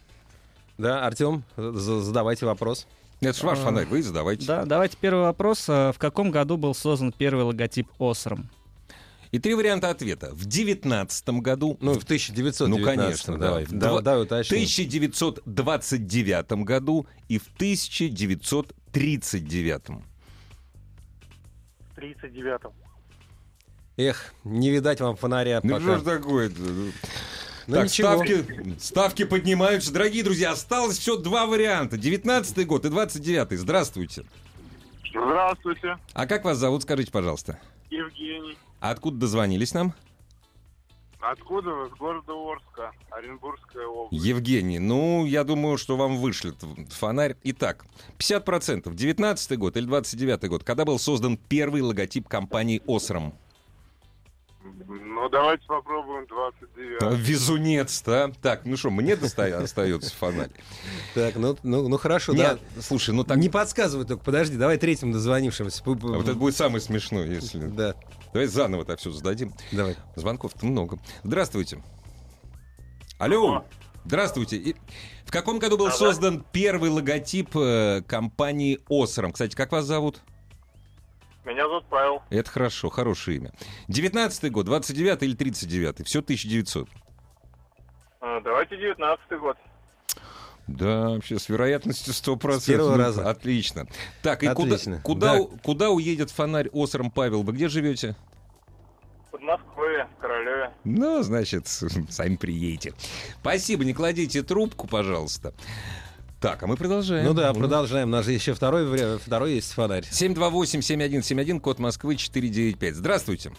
Да, 0.78 1.06
Артем, 1.06 1.44
за- 1.56 2.02
задавайте 2.02 2.46
вопрос. 2.46 2.86
Это 3.20 3.34
ж 3.38 3.44
ваш 3.44 3.60
А, 3.60 3.64
фонарь, 3.64 3.86
вы 3.88 4.02
задавайте. 4.04 4.46
Да, 4.46 4.64
давайте 4.66 4.96
первый 5.00 5.24
вопрос. 5.24 5.66
А, 5.68 5.92
В 5.92 5.98
каком 5.98 6.30
году 6.32 6.56
был 6.58 6.74
создан 6.76 7.12
первый 7.12 7.44
логотип 7.46 7.88
Осрам? 8.00 8.48
И 9.32 9.40
три 9.40 9.54
варианта 9.56 9.90
ответа. 9.90 10.30
В 10.34 10.46
девятнадцатом 10.46 11.42
году, 11.42 11.78
Ну, 11.82 11.92
в 11.94 12.00
в 12.00 12.04
1919 12.06 12.68
Ну, 12.70 12.82
конечно, 12.86 13.34
да. 13.38 13.48
давай. 13.48 13.66
В 13.66 13.72
Да, 13.74 13.90
два- 13.90 14.02
давай 14.02 14.22
уточним. 14.24 14.58
1929 14.60 16.64
году 16.64 17.06
и 17.28 17.38
в 17.38 17.48
1939. 17.58 20.02
В 21.94 21.98
39-м. 21.98 22.72
Эх, 23.98 24.34
не 24.44 24.70
видать 24.70 25.02
вам 25.02 25.16
фонаря 25.18 25.60
Ну 25.64 25.74
пока. 25.74 25.82
что 25.82 25.98
ж 25.98 26.02
такое-то? 26.04 26.62
Ну, 27.68 27.76
так, 27.76 27.86
ничего. 27.86 28.08
ставки, 28.08 28.80
ставки 28.80 29.26
поднимаются. 29.26 29.92
Дорогие 29.92 30.24
друзья, 30.24 30.52
осталось 30.52 30.98
все 30.98 31.18
два 31.18 31.46
варианта. 31.46 31.98
19 31.98 32.66
год 32.66 32.86
и 32.86 32.90
29 32.90 33.60
Здравствуйте. 33.60 34.26
Здравствуйте, 35.10 35.98
А 36.14 36.28
как 36.28 36.46
вас 36.46 36.58
зовут, 36.58 36.84
скажите, 36.84 37.12
пожалуйста? 37.12 37.60
Евгений. 37.90 38.58
А 38.80 38.92
откуда 38.92 39.18
дозвонились 39.18 39.74
нам? 39.74 39.94
Откуда 41.20 41.72
вы? 41.72 41.90
С 41.90 41.94
города 41.94 42.34
Орска, 42.34 42.92
Оренбургская 43.10 43.88
область. 43.88 44.24
Евгений, 44.24 44.80
ну, 44.80 45.26
я 45.26 45.44
думаю, 45.44 45.78
что 45.78 45.98
вам 45.98 46.18
вышлет 46.18 46.56
фонарь.Итак, 46.92 47.86
50%. 48.20 48.94
19 48.94 49.58
год 49.58 49.78
или 49.78 49.86
29 49.86 50.48
год, 50.48 50.64
когда 50.64 50.86
был 50.86 51.00
создан 51.00 51.38
первый 51.38 51.82
логотип 51.82 52.28
компании 52.28 52.82
«Осрам». 52.86 53.34
Ну, 54.88 55.30
давайте 55.30 55.66
попробуем 55.68 56.26
29. 56.28 57.02
А, 57.02 57.10
Везунец, 57.14 58.02
да? 58.04 58.32
Так, 58.42 58.66
ну 58.66 58.78
что, 58.78 58.90
мне 58.90 59.16
доста- 59.16 59.62
остается 59.62 60.16
фонарь? 60.16 60.50
Так, 61.14 61.36
ну, 61.36 61.58
ну, 61.64 61.88
ну 61.88 61.98
хорошо, 61.98 62.34
Нет, 62.34 62.60
да. 62.76 62.82
слушай, 62.82 63.14
ну 63.14 63.24
так... 63.24 63.38
Не 63.38 63.50
подсказывай 63.50 64.06
только, 64.06 64.24
подожди, 64.24 64.58
давай 64.58 64.78
третьим 64.78 65.12
дозвонившимся. 65.12 65.84
А 65.86 65.90
вот 65.90 66.24
это 66.24 66.36
будет 66.36 66.56
самое 66.56 66.82
смешное, 66.82 67.26
если... 67.28 67.68
Да, 67.68 67.96
Давай 68.34 68.48
заново 68.48 68.86
так 68.86 69.00
все 69.00 69.12
зададим. 69.12 69.54
давай. 69.72 69.96
Звонков-то 70.16 70.66
много. 70.66 71.00
Здравствуйте. 71.24 71.82
Алло. 73.18 73.66
Здравствуйте. 74.06 74.58
И 74.58 74.76
В 75.26 75.32
каком 75.32 75.60
году 75.60 75.78
был 75.78 75.92
создан 75.92 76.46
первый 76.52 76.90
логотип 76.90 77.50
э, 77.56 78.02
компании 78.08 78.80
«Осрам»? 78.90 79.32
Кстати, 79.32 79.56
как 79.56 79.72
вас 79.72 79.86
зовут? 79.86 80.22
Меня 81.48 81.64
зовут 81.68 81.86
Павел. 81.90 82.22
Это 82.30 82.50
хорошо, 82.52 82.90
хорошее 82.90 83.38
имя. 83.38 83.52
19 83.88 84.52
год, 84.52 84.66
29 84.66 85.24
или 85.24 85.34
39 85.34 86.06
Все 86.06 86.20
1900. 86.20 86.90
А, 88.20 88.42
Давайте 88.42 88.76
19 88.76 89.40
год. 89.40 89.58
Да, 90.68 91.10
вообще 91.12 91.40
с 91.40 91.48
вероятностью 91.48 92.14
100%. 92.14 92.60
С 92.60 92.66
первого 92.66 92.92
Ну, 92.92 92.98
раза. 92.98 93.30
Отлично. 93.30 93.88
Так, 94.22 94.44
и 94.44 94.48
куда, 94.50 94.76
Отлично. 94.76 95.02
куда, 95.02 95.34
Да. 95.36 95.40
у- 95.42 95.48
куда 95.60 95.90
уедет 95.90 96.30
фонарь 96.32 96.70
Осрам 96.74 97.10
Павел? 97.10 97.44
Вы 97.44 97.54
где 97.54 97.70
живете? 97.70 98.18
Под 99.32 99.42
Москвой, 99.42 100.04
в 100.04 100.22
Королеве. 100.22 100.74
Ну, 100.84 101.24
значит, 101.24 101.68
сами 102.10 102.36
приедете. 102.36 102.94
Спасибо, 103.40 103.86
не 103.86 103.94
кладите 103.94 104.44
трубку, 104.44 104.86
пожалуйста. 104.88 105.54
Так, 106.48 106.64
а 106.64 106.68
мы 106.68 106.78
продолжаем. 106.78 107.26
Ну 107.26 107.34
да, 107.34 107.54
продолжаем. 107.54 108.08
У 108.08 108.12
нас 108.12 108.24
же 108.24 108.32
еще 108.32 108.54
второй, 108.54 108.86
вариант- 108.86 109.22
второй 109.22 109.56
есть 109.56 109.74
фонарь. 109.74 110.06
728-7171, 110.10 111.60
код 111.60 111.78
Москвы 111.78 112.16
495. 112.16 112.96
Здравствуйте. 112.96 113.52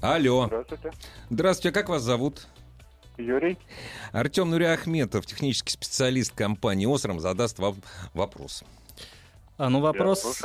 Алло. 0.00 0.46
Здравствуйте. 0.46 0.92
Здравствуйте, 1.28 1.68
а 1.70 1.72
как 1.72 1.88
вас 1.88 2.02
зовут? 2.02 2.46
Юрий. 3.18 3.58
Артем 4.12 4.50
Нуриахметов, 4.50 5.26
технический 5.26 5.72
специалист 5.72 6.32
компании 6.32 6.86
«Осрам», 6.86 7.18
задаст 7.18 7.58
вам 7.58 7.74
вопрос. 8.14 8.62
А, 9.58 9.68
ну 9.68 9.80
вопрос, 9.80 10.42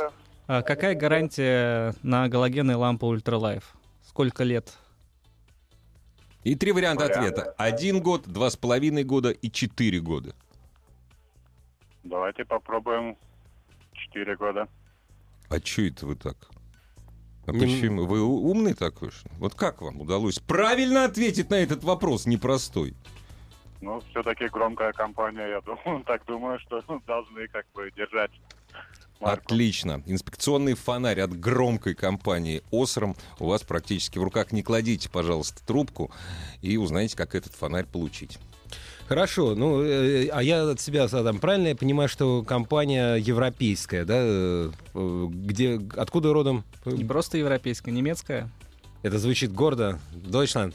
а 0.48 0.62
какая 0.62 0.96
гарантия 0.96 1.94
на 2.02 2.26
галогенные 2.28 2.74
лампы 2.76 3.06
Ultra 3.06 3.41
Life? 3.41 3.76
Сколько 4.08 4.42
лет? 4.42 4.72
И 6.42 6.56
три 6.56 6.72
варианта 6.72 7.04
Варианты. 7.04 7.28
ответа. 7.28 7.54
Один 7.56 8.00
год, 8.02 8.26
два 8.26 8.50
с 8.50 8.56
половиной 8.56 9.04
года 9.04 9.30
и 9.30 9.48
четыре 9.48 10.00
года. 10.00 10.34
Давайте 12.04 12.44
попробуем 12.44 13.16
4 13.92 14.36
года. 14.36 14.68
А 15.48 15.60
чё 15.60 15.86
это 15.86 16.06
вы 16.06 16.16
так? 16.16 16.36
А 17.46 17.52
Не- 17.52 17.60
почему? 17.60 18.06
Вы 18.06 18.22
умный 18.22 18.74
такой? 18.74 19.08
ли? 19.08 19.14
Вот 19.38 19.54
как 19.54 19.82
вам 19.82 20.00
удалось 20.00 20.38
правильно 20.38 21.04
ответить 21.04 21.50
на 21.50 21.56
этот 21.56 21.84
вопрос 21.84 22.26
непростой? 22.26 22.94
Ну, 23.80 24.00
все-таки 24.10 24.48
громкая 24.48 24.92
компания, 24.92 25.48
я 25.48 25.60
думаю, 25.60 26.04
так 26.06 26.24
думаю, 26.26 26.58
что 26.60 26.82
должны 27.06 27.48
как 27.48 27.66
бы 27.74 27.90
держать 27.96 28.30
марку. 29.20 29.44
Отлично. 29.44 30.02
Инспекционный 30.06 30.74
фонарь 30.74 31.20
от 31.20 31.38
громкой 31.38 31.94
компании 31.94 32.62
«Осрам» 32.70 33.16
у 33.38 33.46
вас 33.46 33.62
практически 33.62 34.18
в 34.18 34.22
руках. 34.22 34.52
Не 34.52 34.62
кладите, 34.62 35.10
пожалуйста, 35.10 35.64
трубку 35.66 36.10
и 36.60 36.76
узнайте, 36.76 37.16
как 37.16 37.34
этот 37.34 37.54
фонарь 37.54 37.86
получить. 37.86 38.38
Хорошо, 39.12 39.54
ну, 39.54 39.82
э, 39.82 40.28
а 40.32 40.42
я 40.42 40.70
от 40.70 40.80
себя 40.80 41.06
задам. 41.06 41.38
Правильно 41.38 41.68
я 41.68 41.76
понимаю, 41.76 42.08
что 42.08 42.42
компания 42.42 43.16
европейская, 43.16 44.06
да? 44.06 44.14
э, 44.18 44.70
Где, 44.94 45.78
откуда 45.96 46.32
родом? 46.32 46.64
Не 46.86 47.04
просто 47.04 47.36
европейская, 47.36 47.90
немецкая. 47.90 48.48
Это 49.02 49.18
звучит 49.18 49.52
гордо. 49.52 49.98
Deutschland. 50.14 50.72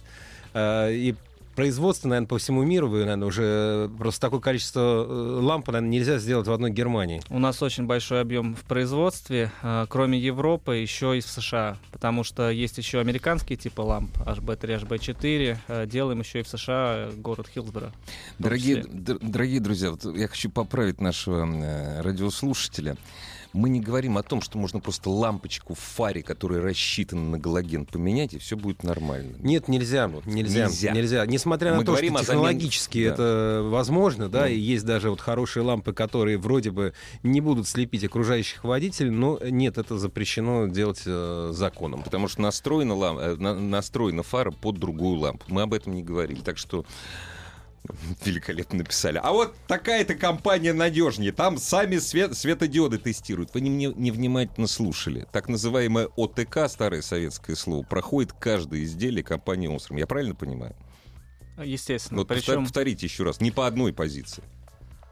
Э, 0.53 0.93
И 0.93 1.15
производство, 1.57 2.07
наверное, 2.07 2.27
по 2.27 2.37
всему 2.37 2.63
миру, 2.63 2.87
вы, 2.87 2.99
наверное, 2.99 3.27
уже 3.27 3.89
просто 3.97 4.21
такое 4.21 4.39
количество 4.39 4.79
э, 4.79 5.39
ламп, 5.41 5.67
наверное, 5.69 5.89
нельзя 5.89 6.19
сделать 6.19 6.47
в 6.47 6.51
одной 6.51 6.69
Германии. 6.69 7.19
У 7.31 7.39
нас 7.39 7.63
очень 7.63 7.87
большой 7.87 8.21
объем 8.21 8.55
в 8.55 8.61
производстве, 8.61 9.51
а, 9.63 9.87
кроме 9.87 10.19
Европы, 10.19 10.75
еще 10.75 11.17
и 11.17 11.21
в 11.21 11.25
США, 11.25 11.77
потому 11.91 12.23
что 12.23 12.51
есть 12.51 12.77
еще 12.77 12.99
американские 12.99 13.57
типы 13.57 13.81
ламп, 13.81 14.15
HB3, 14.19 14.83
HB4, 14.83 15.57
а, 15.67 15.85
делаем 15.87 16.19
еще 16.19 16.41
и 16.41 16.43
в 16.43 16.47
США, 16.47 17.09
э, 17.09 17.11
город 17.17 17.47
Хилсборо. 17.51 17.91
Дорогие, 18.37 18.85
дорогие 18.87 19.59
друзья, 19.59 19.89
вот 19.89 20.05
я 20.15 20.27
хочу 20.27 20.51
поправить 20.51 21.01
нашего 21.01 21.43
э, 21.43 22.01
радиослушателя. 22.01 22.97
Мы 23.57 23.69
не 23.69 23.79
говорим 23.81 24.19
о 24.19 24.23
том, 24.23 24.41
что 24.41 24.59
можно 24.59 24.79
просто 24.79 25.09
лампочку 25.09 25.73
в 25.73 25.79
фаре, 25.79 26.21
которая 26.21 26.61
рассчитана 26.61 27.31
на 27.31 27.39
галоген, 27.39 27.85
поменять, 27.87 28.35
и 28.35 28.37
все 28.37 28.55
будет 28.55 28.83
нормально. 28.83 29.35
Нет, 29.39 29.67
нельзя, 29.67 30.07
нельзя, 30.25 30.61
нельзя. 30.67 30.93
нельзя, 30.93 31.25
Несмотря 31.25 31.71
Мы 31.71 31.79
на 31.79 31.85
то, 31.85 31.91
говорим 31.93 32.13
что 32.13 32.19
о 32.19 32.23
замене- 32.23 32.25
технологически 32.27 33.07
Да. 33.07 33.13
это 33.13 33.61
возможно, 33.65 34.29
да, 34.29 34.41
Да. 34.41 34.47
и 34.49 34.59
есть 34.59 34.85
даже 34.85 35.09
вот 35.09 35.21
хорошие 35.21 35.63
лампы, 35.63 35.91
которые 35.91 36.37
вроде 36.37 36.69
бы 36.69 36.93
не 37.23 37.41
будут 37.41 37.67
слепить 37.67 38.03
окружающих 38.03 38.63
водителей, 38.63 39.09
но 39.09 39.39
нет, 39.43 39.79
это 39.79 39.97
запрещено 39.97 40.67
делать 40.67 41.01
э, 41.07 41.49
законом. 41.51 42.03
Потому 42.03 42.27
что 42.27 42.41
настроена, 42.41 42.93
лам- 42.93 43.17
э, 43.17 43.35
на- 43.37 43.55
настроена 43.59 44.21
фара 44.21 44.51
под 44.51 44.77
другую 44.77 45.17
лампу. 45.19 45.45
Мы 45.47 45.63
об 45.63 45.73
этом 45.73 45.95
не 45.95 46.03
говорили. 46.03 46.41
Так 46.41 46.59
что 46.59 46.85
великолепно 48.25 48.79
написали. 48.79 49.19
А 49.21 49.31
вот 49.31 49.55
такая-то 49.67 50.15
компания 50.15 50.73
надежнее. 50.73 51.31
Там 51.31 51.57
сами 51.57 51.97
свет, 51.97 52.37
светодиоды 52.37 52.97
тестируют. 52.97 53.53
Вы 53.53 53.61
не, 53.61 53.69
не- 53.69 53.93
невнимательно 53.93 54.67
слушали. 54.67 55.27
Так 55.31 55.49
называемое 55.49 56.09
ОТК, 56.15 56.67
старое 56.69 57.01
советское 57.01 57.55
слово, 57.55 57.83
проходит 57.83 58.33
каждое 58.33 58.83
изделие 58.83 59.23
компании 59.23 59.73
«Осрам». 59.73 59.97
Я 59.97 60.07
правильно 60.07 60.35
понимаю? 60.35 60.75
Естественно. 61.63 62.19
Вот 62.19 62.27
Причем 62.27 62.65
повторите 62.65 63.05
еще 63.05 63.23
раз. 63.23 63.41
Не 63.41 63.51
по 63.51 63.65
одной 63.65 63.93
позиции. 63.93 64.43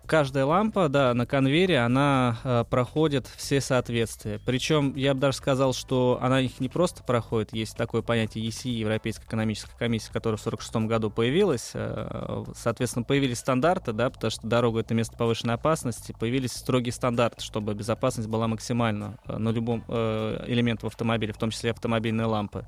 Каждая 0.05 0.45
лампа, 0.45 0.89
да, 0.89 1.13
на 1.13 1.25
конвейере, 1.25 1.79
она 1.79 2.37
э, 2.43 2.63
проходит 2.69 3.27
все 3.35 3.61
соответствия. 3.61 4.39
Причем 4.45 4.95
я 4.95 5.13
бы 5.13 5.19
даже 5.19 5.37
сказал, 5.37 5.73
что 5.73 6.19
она 6.21 6.39
их 6.41 6.59
не 6.59 6.69
просто 6.69 7.03
проходит. 7.03 7.53
Есть 7.53 7.75
такое 7.75 8.01
понятие 8.01 8.47
ECE, 8.47 8.69
Европейская 8.69 9.25
экономическая 9.25 9.77
комиссия, 9.77 10.11
которая 10.13 10.37
в 10.37 10.41
1946 10.41 10.87
году 10.87 11.09
появилась. 11.09 11.71
Э, 11.73 12.43
соответственно, 12.55 13.03
появились 13.03 13.39
стандарты, 13.39 13.91
да, 13.93 14.09
потому 14.09 14.31
что 14.31 14.47
дорога— 14.47 14.79
это 14.81 14.93
место 14.93 15.17
повышенной 15.17 15.55
опасности. 15.55 16.15
Появились 16.19 16.51
строгие 16.51 16.93
стандарты, 16.93 17.43
чтобы 17.43 17.73
безопасность 17.73 18.29
была 18.29 18.47
максимальна 18.47 19.17
э, 19.25 19.37
на 19.37 19.49
любом 19.49 19.83
э, 19.87 20.45
элементе 20.47 20.83
в 20.83 20.87
автомобиле, 20.87 21.33
в 21.33 21.37
том 21.37 21.49
числе 21.49 21.71
автомобильные 21.71 22.27
лампы. 22.27 22.65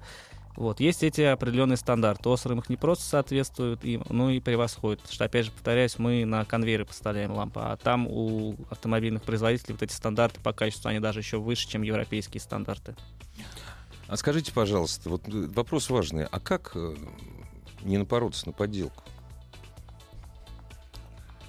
Вот. 0.57 0.79
Есть 0.79 1.03
эти 1.03 1.21
определенные 1.21 1.77
стандарты. 1.77 2.29
Осрам 2.29 2.57
их 2.57 2.67
не 2.67 2.77
просто 2.77 3.05
соответствует 3.05 3.85
им, 3.85 4.03
но 4.09 4.31
и 4.31 4.39
превосходит. 4.39 4.99
Потому 5.01 5.13
что, 5.13 5.25
опять 5.25 5.45
же, 5.45 5.51
повторяюсь, 5.51 5.99
мы 5.99 6.25
на 6.25 6.45
конвейеры 6.45 6.83
поставляем 6.83 7.31
лампы, 7.31 7.59
а 7.63 7.77
там 7.77 8.07
у 8.07 8.55
автомобильных 8.71 9.21
производителей 9.21 9.73
вот 9.73 9.83
эти 9.83 9.93
стандарты 9.93 10.39
по 10.41 10.53
качеству, 10.53 10.89
они 10.89 10.99
даже 10.99 11.19
еще 11.19 11.37
выше, 11.37 11.69
чем 11.69 11.83
европейские 11.83 12.41
стандарты. 12.41 12.95
А 14.07 14.17
скажите, 14.17 14.51
пожалуйста, 14.51 15.11
вот 15.11 15.27
э, 15.27 15.47
вопрос 15.53 15.91
важный. 15.91 16.25
А 16.25 16.39
как 16.39 16.71
э, 16.73 16.95
не 17.83 17.99
напороться 17.99 18.47
на 18.47 18.51
подделку? 18.51 19.03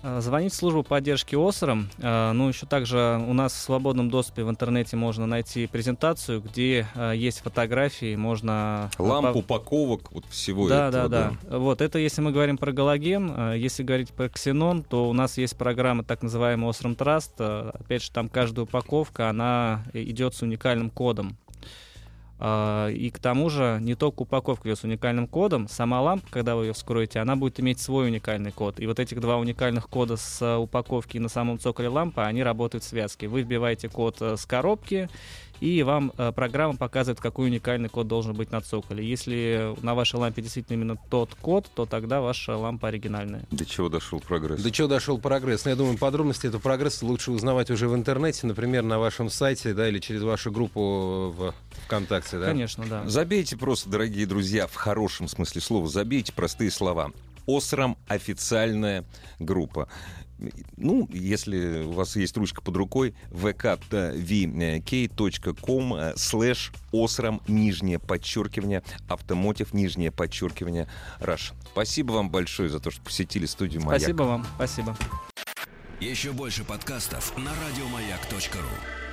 Э, 0.03 0.21
Звонить 0.21 0.53
в 0.53 0.57
службу 0.57 0.83
поддержки 0.83 1.35
ОСРом. 1.35 1.89
Э, 1.99 2.33
Ну, 2.33 2.49
еще 2.49 2.67
также 2.67 3.23
у 3.27 3.33
нас 3.33 3.53
в 3.53 3.57
свободном 3.57 4.11
доступе 4.11 4.45
в 4.45 4.51
интернете 4.51 4.97
можно 4.97 5.27
найти 5.27 5.67
презентацию, 5.67 6.41
где 6.41 6.87
э, 6.95 7.13
есть 7.17 7.41
фотографии, 7.41 8.15
можно... 8.17 8.91
Ламп, 8.99 9.29
пов- 9.29 9.39
упаковок, 9.41 10.13
вот 10.13 10.25
всего 10.31 10.69
Да, 10.69 10.89
этого. 10.89 11.09
да, 11.09 11.33
да. 11.49 11.59
Вот 11.59 11.81
это 11.81 11.99
если 11.99 12.21
мы 12.21 12.31
говорим 12.33 12.59
про 12.59 12.73
галоген. 12.73 13.55
Если 13.55 13.83
говорить 13.83 14.11
про 14.13 14.29
ксенон, 14.29 14.83
то 14.83 15.09
у 15.09 15.13
нас 15.13 15.37
есть 15.39 15.57
программа 15.57 16.05
так 16.05 16.23
называемая 16.23 16.71
Trust. 16.73 17.33
Э, 17.39 17.71
Опять 17.79 18.03
же, 18.05 18.11
там 18.13 18.29
каждая 18.29 18.65
упаковка, 18.65 19.29
она 19.29 19.83
идет 19.93 20.35
с 20.35 20.43
уникальным 20.43 20.91
кодом. 20.91 21.37
А, 22.41 22.89
И 22.89 23.11
к 23.11 23.19
тому 23.19 23.51
же 23.51 23.79
не 23.81 23.95
только 23.95 24.23
упаковка 24.23 24.69
идет 24.69 24.79
с 24.79 24.85
уникальным 24.85 25.27
кодом, 25.27 25.69
сама 25.69 26.01
лампа, 26.01 26.27
когда 26.31 26.55
вы 26.55 26.67
ее 26.67 26.73
вскроете, 26.73 27.19
она 27.19 27.35
будет 27.37 27.59
иметь 27.61 27.81
свой 27.81 28.07
уникальный 28.07 28.53
код. 28.53 28.79
И 28.79 28.87
вот 28.87 29.01
этих 29.01 29.21
два 29.21 29.39
уникальных 29.39 29.89
кода 29.89 30.17
с 30.17 30.41
э, 30.41 30.57
упаковки 30.57 31.19
на 31.19 31.29
самом 31.29 31.59
цоколе 31.59 31.89
лампы, 31.89 32.21
они 32.21 32.43
работают 32.43 32.85
в 32.85 32.87
связке. 32.87 33.27
Вы 33.27 33.43
вбиваете 33.43 33.89
код 33.89 34.19
э, 34.21 34.37
с 34.37 34.47
коробки, 34.47 35.09
и 35.61 35.83
вам 35.83 36.13
э, 36.17 36.33
программа 36.33 36.77
показывает, 36.77 37.21
какой 37.21 37.47
уникальный 37.49 37.89
код 37.89 38.07
должен 38.07 38.35
быть 38.35 38.51
на 38.51 38.61
цоколе. 38.61 39.07
Если 39.07 39.75
на 39.83 39.95
вашей 39.95 40.17
лампе 40.17 40.43
действительно 40.43 40.77
именно 40.77 40.97
тот 41.11 41.35
код, 41.35 41.71
то 41.75 41.87
тогда 41.87 42.21
ваша 42.21 42.57
лампа 42.57 42.89
оригинальная. 42.89 43.43
До 43.51 43.65
чего 43.65 43.89
дошел 43.89 44.21
прогресс? 44.21 44.63
До 44.63 44.71
чего 44.71 44.89
дошел 44.89 45.19
прогресс? 45.19 45.65
Ну, 45.65 45.71
я 45.71 45.77
думаю, 45.77 45.99
подробности 45.99 46.47
этого 46.47 46.61
прогресса 46.61 47.05
лучше 47.07 47.33
узнавать 47.33 47.71
уже 47.71 47.89
в 47.89 47.95
интернете, 47.95 48.47
например, 48.47 48.83
на 48.83 48.99
вашем 48.99 49.31
сайте, 49.31 49.75
да, 49.75 49.89
или 49.89 49.99
через 49.99 50.23
вашу 50.23 50.51
группу 50.51 51.35
в 51.37 51.55
ВКонтакте, 51.87 52.39
да? 52.39 52.47
Конечно, 52.47 52.85
да. 52.87 53.09
Забейте 53.09 53.57
просто, 53.57 53.89
дорогие 53.89 54.27
друзья, 54.27 54.67
в 54.67 54.75
хорошем 54.75 55.29
смысле 55.29 55.61
слова, 55.61 55.89
забейте 55.89 56.33
простые 56.33 56.71
слова. 56.71 57.13
Осрам 57.47 57.97
официальная 58.09 59.05
группа. 59.39 59.89
Ну, 60.77 61.09
если 61.13 61.83
у 61.83 61.93
вас 61.93 62.17
есть 62.17 62.37
ручка 62.37 62.61
под 62.63 62.77
рукой, 62.77 63.15
vk.com 63.31 64.85
э, 65.95 66.13
слэш 66.17 66.73
осрам, 66.93 67.41
нижнее 67.49 67.99
подчеркивание, 67.99 68.83
автомотив, 69.09 69.75
нижнее 69.75 70.11
подчеркивание, 70.11 70.89
Раш. 71.19 71.53
Спасибо 71.73 72.13
вам 72.13 72.31
большое 72.31 72.69
за 72.69 72.81
то, 72.81 72.91
что 72.91 73.03
посетили 73.03 73.47
студию 73.47 73.83
«Маяк». 73.83 74.01
Спасибо 74.01 74.23
вам, 74.23 74.47
спасибо. 74.57 74.97
Еще 76.01 76.33
больше 76.33 76.65
подкастов 76.65 77.37
на 77.37 77.51
радиомаяк.ру. 77.51 79.08